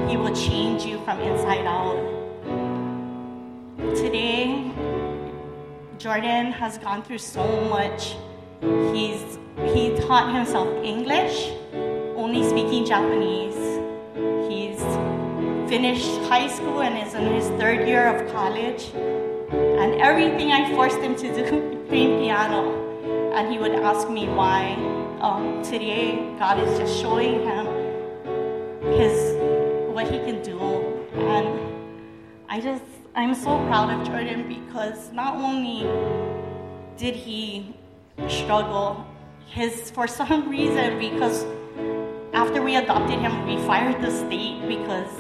He 0.09 0.17
will 0.17 0.35
change 0.35 0.83
you 0.83 0.97
from 1.05 1.19
inside 1.19 1.67
out. 1.67 1.95
Today, 3.95 4.71
Jordan 5.99 6.51
has 6.53 6.79
gone 6.79 7.03
through 7.03 7.19
so 7.19 7.45
much. 7.65 8.15
He's 8.91 9.37
he 9.71 9.95
taught 10.07 10.33
himself 10.33 10.67
English, 10.83 11.51
only 12.15 12.49
speaking 12.49 12.83
Japanese. 12.83 13.53
He's 14.49 14.81
finished 15.69 16.17
high 16.21 16.47
school 16.47 16.81
and 16.81 16.97
is 17.07 17.13
in 17.13 17.31
his 17.31 17.47
third 17.61 17.87
year 17.87 18.07
of 18.07 18.31
college. 18.33 18.91
And 19.51 20.01
everything 20.01 20.51
I 20.51 20.73
forced 20.73 20.99
him 20.99 21.15
to 21.15 21.27
do, 21.33 21.85
playing 21.89 22.19
piano. 22.19 23.31
And 23.33 23.51
he 23.51 23.57
would 23.59 23.73
ask 23.73 24.09
me 24.09 24.27
why. 24.27 24.75
Um, 25.21 25.61
today, 25.63 26.33
God 26.39 26.59
is 26.59 26.79
just 26.79 27.01
showing 27.01 27.41
him 27.41 27.65
his 28.93 29.35
what 29.93 30.09
he 30.09 30.19
can 30.19 30.41
do. 30.41 30.59
And 31.13 31.59
I 32.47 32.61
just 32.61 32.83
I'm 33.15 33.35
so 33.35 33.57
proud 33.67 33.89
of 33.89 34.07
Jordan 34.07 34.47
because 34.47 35.11
not 35.11 35.35
only 35.35 35.83
did 36.95 37.15
he 37.15 37.75
struggle, 38.27 39.05
his 39.47 39.91
for 39.91 40.07
some 40.07 40.49
reason 40.57 40.99
because 40.99 41.45
after 42.33 42.61
we 42.61 42.75
adopted 42.75 43.19
him, 43.19 43.45
we 43.45 43.57
fired 43.65 44.01
the 44.01 44.11
state 44.11 44.67
because 44.67 45.11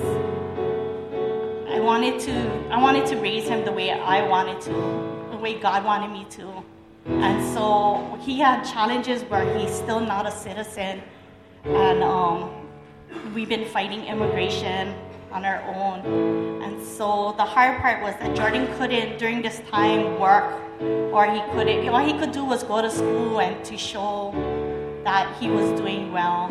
wanted 1.89 2.19
to 2.19 2.33
I 2.69 2.79
wanted 2.79 3.07
to 3.07 3.15
raise 3.17 3.47
him 3.47 3.65
the 3.65 3.71
way 3.71 3.89
I 3.89 4.21
wanted 4.27 4.61
to, 4.67 4.73
the 5.31 5.37
way 5.37 5.53
God 5.57 5.83
wanted 5.83 6.11
me 6.11 6.23
to. 6.37 6.45
And 7.25 7.37
so 7.55 8.15
he 8.21 8.37
had 8.37 8.61
challenges 8.63 9.23
where 9.23 9.45
he's 9.57 9.73
still 9.73 9.99
not 9.99 10.27
a 10.27 10.31
citizen, 10.31 11.01
and 11.65 12.03
um, 12.03 12.51
we've 13.33 13.49
been 13.49 13.65
fighting 13.65 14.05
immigration 14.05 14.93
on 15.31 15.45
our 15.45 15.61
own. 15.63 16.61
And 16.61 16.79
so 16.85 17.33
the 17.37 17.47
hard 17.55 17.81
part 17.81 18.03
was 18.03 18.13
that 18.19 18.35
Jordan 18.35 18.67
couldn't, 18.77 19.17
during 19.17 19.41
this 19.41 19.59
time, 19.71 20.19
work, 20.19 20.61
or 21.11 21.25
he 21.25 21.41
couldn't, 21.53 21.89
all 21.89 22.05
he 22.05 22.13
could 22.19 22.31
do 22.31 22.45
was 22.45 22.61
go 22.61 22.83
to 22.83 22.91
school 22.91 23.41
and 23.41 23.65
to 23.65 23.75
show 23.77 24.31
that 25.03 25.25
he 25.39 25.49
was 25.49 25.67
doing 25.81 26.11
well 26.11 26.49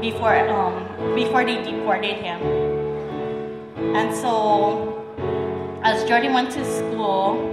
before, 0.00 0.48
um, 0.48 1.14
before 1.14 1.44
they 1.44 1.62
deported 1.62 2.16
him. 2.16 2.71
And 3.94 4.14
so, 4.14 5.04
as 5.82 6.04
Jordan 6.08 6.32
went 6.32 6.50
to 6.52 6.64
school 6.64 7.48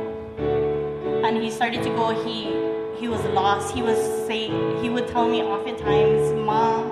and 1.25 1.37
he 1.41 1.51
started 1.51 1.83
to 1.83 1.89
go, 1.89 2.09
he 2.23 2.69
he 2.99 3.07
was 3.07 3.23
lost. 3.33 3.73
He 3.73 3.81
was 3.81 3.97
say 4.27 4.47
he 4.81 4.89
would 4.89 5.07
tell 5.07 5.27
me 5.27 5.41
oftentimes, 5.41 6.33
Mom, 6.45 6.91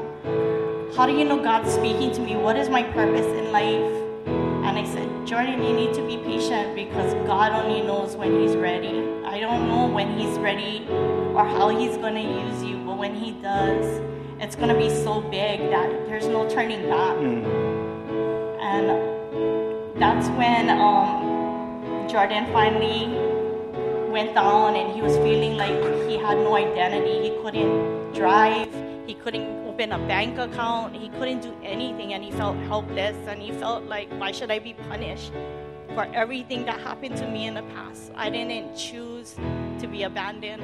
how 0.95 1.05
do 1.05 1.13
you 1.13 1.25
know 1.25 1.37
God's 1.37 1.73
speaking 1.73 2.11
to 2.13 2.21
me? 2.21 2.35
What 2.35 2.57
is 2.57 2.69
my 2.69 2.83
purpose 2.83 3.25
in 3.25 3.51
life? 3.51 3.91
And 4.25 4.77
I 4.77 4.85
said, 4.85 5.27
Jordan, 5.27 5.63
you 5.63 5.73
need 5.73 5.93
to 5.93 6.05
be 6.07 6.17
patient 6.17 6.75
because 6.75 7.13
God 7.27 7.51
only 7.51 7.81
knows 7.81 8.15
when 8.15 8.39
He's 8.39 8.55
ready. 8.55 8.99
I 9.25 9.39
don't 9.39 9.67
know 9.67 9.87
when 9.87 10.17
He's 10.17 10.37
ready 10.39 10.87
or 11.35 11.45
how 11.45 11.69
He's 11.69 11.97
going 11.97 12.15
to 12.15 12.21
use 12.21 12.63
you, 12.63 12.77
but 12.85 12.97
when 12.97 13.13
He 13.13 13.31
does, 13.33 14.01
it's 14.39 14.55
going 14.55 14.69
to 14.69 14.77
be 14.77 14.89
so 14.89 15.21
big 15.21 15.59
that 15.69 16.07
there's 16.07 16.27
no 16.27 16.49
turning 16.49 16.89
back. 16.89 17.17
And 17.17 17.76
that's 19.99 20.27
when 20.29 20.69
um, 20.69 22.07
Jordan 22.07 22.45
finally 22.53 23.07
went 24.11 24.35
down 24.35 24.75
and 24.75 24.93
he 24.93 25.01
was 25.01 25.17
feeling 25.17 25.57
like 25.57 25.75
he 26.07 26.17
had 26.17 26.37
no 26.37 26.55
identity. 26.55 27.29
He 27.29 27.41
couldn't 27.41 28.13
drive, 28.13 28.69
he 29.07 29.15
couldn't 29.15 29.67
open 29.67 29.91
a 29.91 29.97
bank 30.07 30.37
account, 30.37 30.95
he 30.95 31.09
couldn't 31.09 31.41
do 31.41 31.53
anything, 31.63 32.13
and 32.13 32.23
he 32.23 32.31
felt 32.31 32.57
helpless. 32.67 33.15
And 33.27 33.41
he 33.41 33.51
felt 33.51 33.85
like, 33.85 34.09
why 34.19 34.31
should 34.31 34.51
I 34.51 34.59
be 34.59 34.73
punished 34.73 35.31
for 35.95 36.07
everything 36.13 36.65
that 36.65 36.79
happened 36.79 37.17
to 37.17 37.27
me 37.27 37.47
in 37.47 37.55
the 37.55 37.63
past? 37.63 38.11
I 38.15 38.29
didn't 38.29 38.75
choose 38.75 39.35
to 39.79 39.87
be 39.87 40.03
abandoned, 40.03 40.63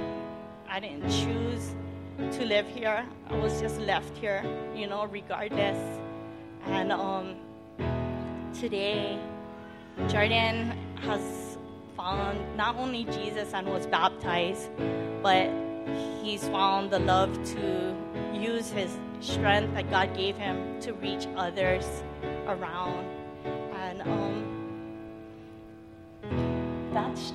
I 0.70 0.80
didn't 0.80 1.10
choose 1.10 1.76
to 2.38 2.46
live 2.46 2.68
here. 2.68 3.04
I 3.30 3.36
was 3.36 3.60
just 3.60 3.80
left 3.82 4.16
here, 4.18 4.44
you 4.76 4.88
know, 4.88 5.06
regardless. 5.06 5.78
And 6.66 6.92
um, 6.92 7.36
today, 8.54 9.20
Jordan 10.08 10.78
has 11.02 11.58
found 11.98 12.40
not 12.56 12.76
only 12.76 13.06
Jesus 13.06 13.54
and 13.54 13.68
was 13.68 13.86
baptized, 13.88 14.70
but 15.22 15.50
he's 16.22 16.48
found 16.50 16.92
the 16.92 17.00
love 17.00 17.32
to 17.46 17.96
use 18.34 18.70
his 18.70 18.98
strength 19.20 19.74
that 19.74 19.90
God 19.90 20.16
gave 20.16 20.38
him 20.38 20.80
to 20.82 20.94
reach 20.94 21.28
others 21.36 21.86
around. 22.48 23.06
And 23.76 24.02
um, 24.02 24.44
that's 26.94 27.34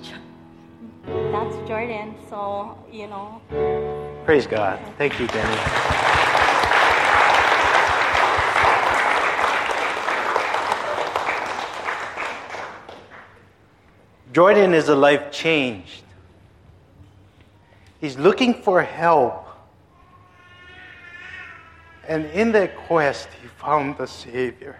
that's 1.04 1.68
Jordan. 1.68 2.14
So 2.28 2.78
you 2.90 3.06
know. 3.06 3.40
Praise 4.24 4.46
God. 4.46 4.78
Thank 4.96 5.18
you, 5.18 5.26
Denny. 5.28 6.17
Jordan 14.32 14.74
is 14.74 14.88
a 14.88 14.94
life 14.94 15.30
changed. 15.32 16.02
He's 18.00 18.18
looking 18.18 18.54
for 18.54 18.82
help. 18.82 19.46
And 22.06 22.26
in 22.26 22.52
that 22.52 22.76
quest, 22.76 23.28
he 23.42 23.48
found 23.48 23.98
the 23.98 24.06
Savior. 24.06 24.76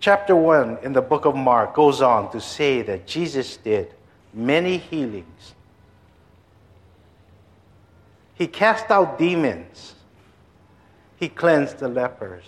Chapter 0.00 0.36
1 0.36 0.78
in 0.82 0.92
the 0.92 1.02
book 1.02 1.24
of 1.24 1.34
Mark 1.34 1.74
goes 1.74 2.00
on 2.00 2.30
to 2.30 2.40
say 2.40 2.82
that 2.82 3.06
Jesus 3.06 3.56
did 3.56 3.92
many 4.32 4.76
healings. 4.78 5.54
He 8.34 8.46
cast 8.46 8.90
out 8.90 9.18
demons. 9.18 9.94
He 11.16 11.28
cleansed 11.28 11.78
the 11.78 11.88
lepers. 11.88 12.44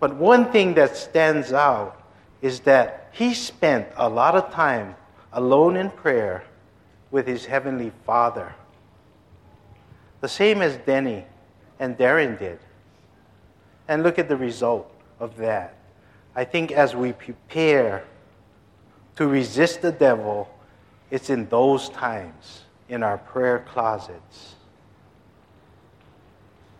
But 0.00 0.14
one 0.14 0.52
thing 0.52 0.74
that 0.74 0.96
stands 0.96 1.52
out 1.52 2.00
is 2.40 2.60
that 2.60 3.08
he 3.12 3.34
spent 3.34 3.88
a 3.96 4.08
lot 4.08 4.36
of 4.36 4.52
time 4.52 4.94
alone 5.32 5.76
in 5.76 5.90
prayer 5.90 6.44
with 7.10 7.26
his 7.26 7.44
heavenly 7.44 7.92
Father. 8.06 8.54
The 10.20 10.28
same 10.28 10.62
as 10.62 10.76
Denny 10.78 11.24
and 11.80 11.96
Darren 11.96 12.38
did. 12.38 12.58
And 13.88 14.02
look 14.02 14.18
at 14.18 14.28
the 14.28 14.36
result 14.36 14.90
of 15.18 15.36
that. 15.38 15.74
I 16.34 16.44
think 16.44 16.70
as 16.70 16.94
we 16.94 17.12
prepare 17.12 18.04
to 19.16 19.26
resist 19.26 19.82
the 19.82 19.90
devil, 19.90 20.48
it's 21.10 21.30
in 21.30 21.48
those 21.48 21.88
times, 21.88 22.62
in 22.88 23.02
our 23.02 23.18
prayer 23.18 23.64
closets, 23.72 24.54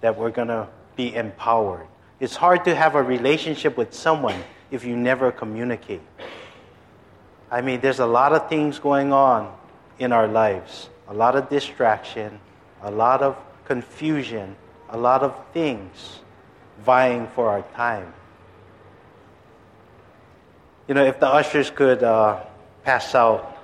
that 0.00 0.16
we're 0.16 0.30
going 0.30 0.48
to 0.48 0.68
be 0.94 1.14
empowered. 1.14 1.88
It's 2.20 2.36
hard 2.36 2.64
to 2.64 2.74
have 2.74 2.94
a 2.94 3.02
relationship 3.02 3.76
with 3.76 3.94
someone 3.94 4.42
if 4.70 4.84
you 4.84 4.96
never 4.96 5.30
communicate. 5.30 6.02
I 7.50 7.60
mean, 7.60 7.80
there's 7.80 8.00
a 8.00 8.06
lot 8.06 8.32
of 8.32 8.48
things 8.48 8.78
going 8.78 9.12
on 9.12 9.54
in 9.98 10.12
our 10.12 10.28
lives, 10.28 10.90
a 11.08 11.14
lot 11.14 11.36
of 11.36 11.48
distraction, 11.48 12.40
a 12.82 12.90
lot 12.90 13.22
of 13.22 13.36
confusion, 13.64 14.56
a 14.90 14.96
lot 14.96 15.22
of 15.22 15.34
things 15.52 16.20
vying 16.84 17.26
for 17.28 17.48
our 17.48 17.62
time. 17.74 18.12
You 20.86 20.94
know, 20.94 21.04
if 21.04 21.20
the 21.20 21.28
ushers 21.28 21.70
could 21.70 22.02
uh, 22.02 22.44
pass 22.84 23.14
out 23.14 23.58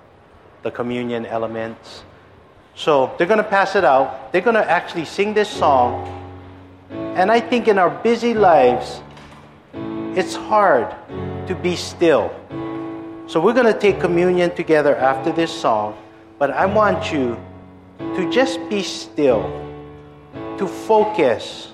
the 0.64 0.70
communion 0.70 1.26
elements. 1.26 2.02
So 2.74 3.14
they're 3.16 3.26
going 3.26 3.38
to 3.38 3.48
pass 3.48 3.76
it 3.76 3.84
out. 3.84 4.32
They're 4.32 4.42
going 4.42 4.56
to 4.56 4.70
actually 4.70 5.04
sing 5.04 5.34
this 5.34 5.48
song. 5.48 6.23
And 7.14 7.31
I 7.31 7.38
think 7.38 7.68
in 7.68 7.79
our 7.79 7.90
busy 7.90 8.35
lives, 8.35 9.00
it's 10.18 10.35
hard 10.35 10.90
to 11.46 11.55
be 11.55 11.77
still. 11.77 12.35
So 13.29 13.40
we're 13.40 13.55
going 13.55 13.72
to 13.72 13.79
take 13.79 14.00
communion 14.00 14.55
together 14.55 14.96
after 14.96 15.31
this 15.31 15.53
song. 15.53 15.96
But 16.38 16.50
I 16.50 16.66
want 16.66 17.12
you 17.12 17.38
to 17.98 18.31
just 18.33 18.59
be 18.68 18.83
still, 18.83 19.42
to 20.59 20.66
focus 20.66 21.70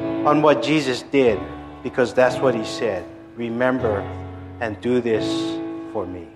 on 0.00 0.40
what 0.40 0.62
Jesus 0.62 1.02
did, 1.02 1.38
because 1.82 2.14
that's 2.14 2.38
what 2.38 2.54
he 2.54 2.64
said. 2.64 3.04
Remember 3.36 4.00
and 4.60 4.80
do 4.80 5.02
this 5.02 5.26
for 5.92 6.06
me. 6.06 6.31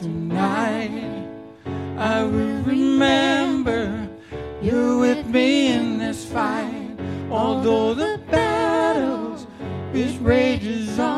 after 0.00 0.08
night. 0.08 1.28
I 1.98 2.22
will 2.22 2.62
remember 2.62 4.08
you're 4.62 4.98
with 4.98 5.26
me 5.26 5.72
in 5.72 5.98
this 5.98 6.24
fight. 6.24 6.96
Although 7.30 7.94
the 7.94 8.20
battles 8.30 9.46
which 9.92 10.18
rages 10.20 10.98
on, 10.98 11.09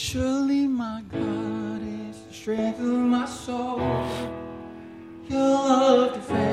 Surely 0.00 0.68
my 0.68 1.02
God 1.10 1.82
is 1.82 2.22
the 2.28 2.32
strength 2.32 2.78
of 2.78 2.86
my 2.86 3.26
soul. 3.26 3.80
Your 5.28 5.40
love 5.40 6.14
defends 6.14 6.47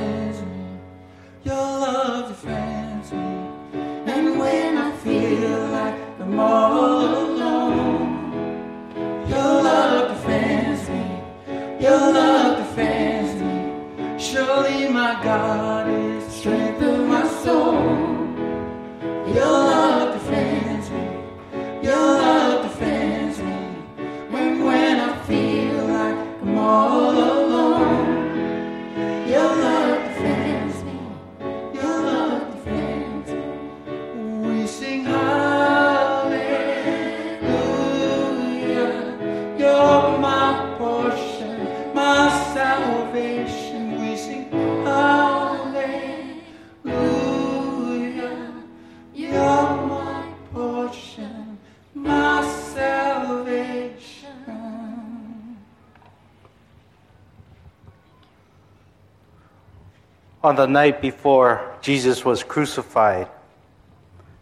On 60.45 60.55
the 60.55 60.67
night 60.67 61.01
before 61.01 61.75
Jesus 61.81 62.23
was 62.23 62.43
crucified, 62.43 63.27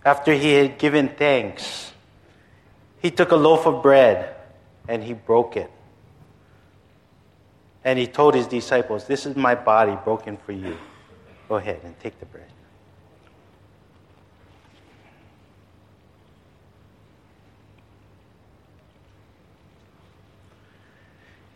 after 0.03 0.33
he 0.33 0.51
had 0.51 0.77
given 0.77 1.07
thanks, 1.07 1.93
he 3.01 3.09
took 3.09 3.31
a 3.31 3.37
loaf 3.37 3.65
of 3.65 3.81
bread 3.81 4.35
and 4.85 5.01
he 5.01 5.13
broke 5.13 5.55
it. 5.55 5.71
And 7.85 7.97
he 7.97 8.05
told 8.05 8.35
his 8.35 8.47
disciples, 8.47 9.07
This 9.07 9.25
is 9.25 9.37
my 9.37 9.55
body 9.55 9.97
broken 10.03 10.35
for 10.35 10.51
you. 10.51 10.77
Go 11.47 11.55
ahead 11.55 11.79
and 11.85 11.97
take 12.01 12.19
the 12.19 12.25
bread. 12.25 12.51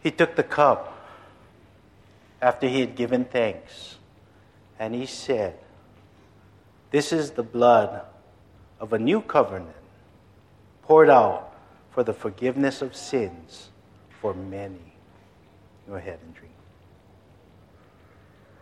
He 0.01 0.09
took 0.09 0.37
the 0.37 0.43
cup 0.43 0.97
after 2.41 2.69
he 2.69 2.79
had 2.79 2.95
given 2.95 3.25
thanks, 3.25 3.97
and 4.79 4.93
he 4.93 5.05
said, 5.05 5.57
This 6.91 7.11
is 7.11 7.31
the 7.31 7.43
blood 7.43 8.01
of 8.79 8.93
a 8.93 8.99
new 8.99 9.21
covenant 9.21 9.75
poured 10.83 11.09
out 11.09 11.55
for 11.91 12.03
the 12.03 12.13
forgiveness 12.13 12.81
of 12.81 12.95
sins 12.95 13.69
for 14.21 14.33
many. 14.33 14.93
Go 15.87 15.95
ahead 15.95 16.19
and 16.23 16.33
drink. 16.33 16.46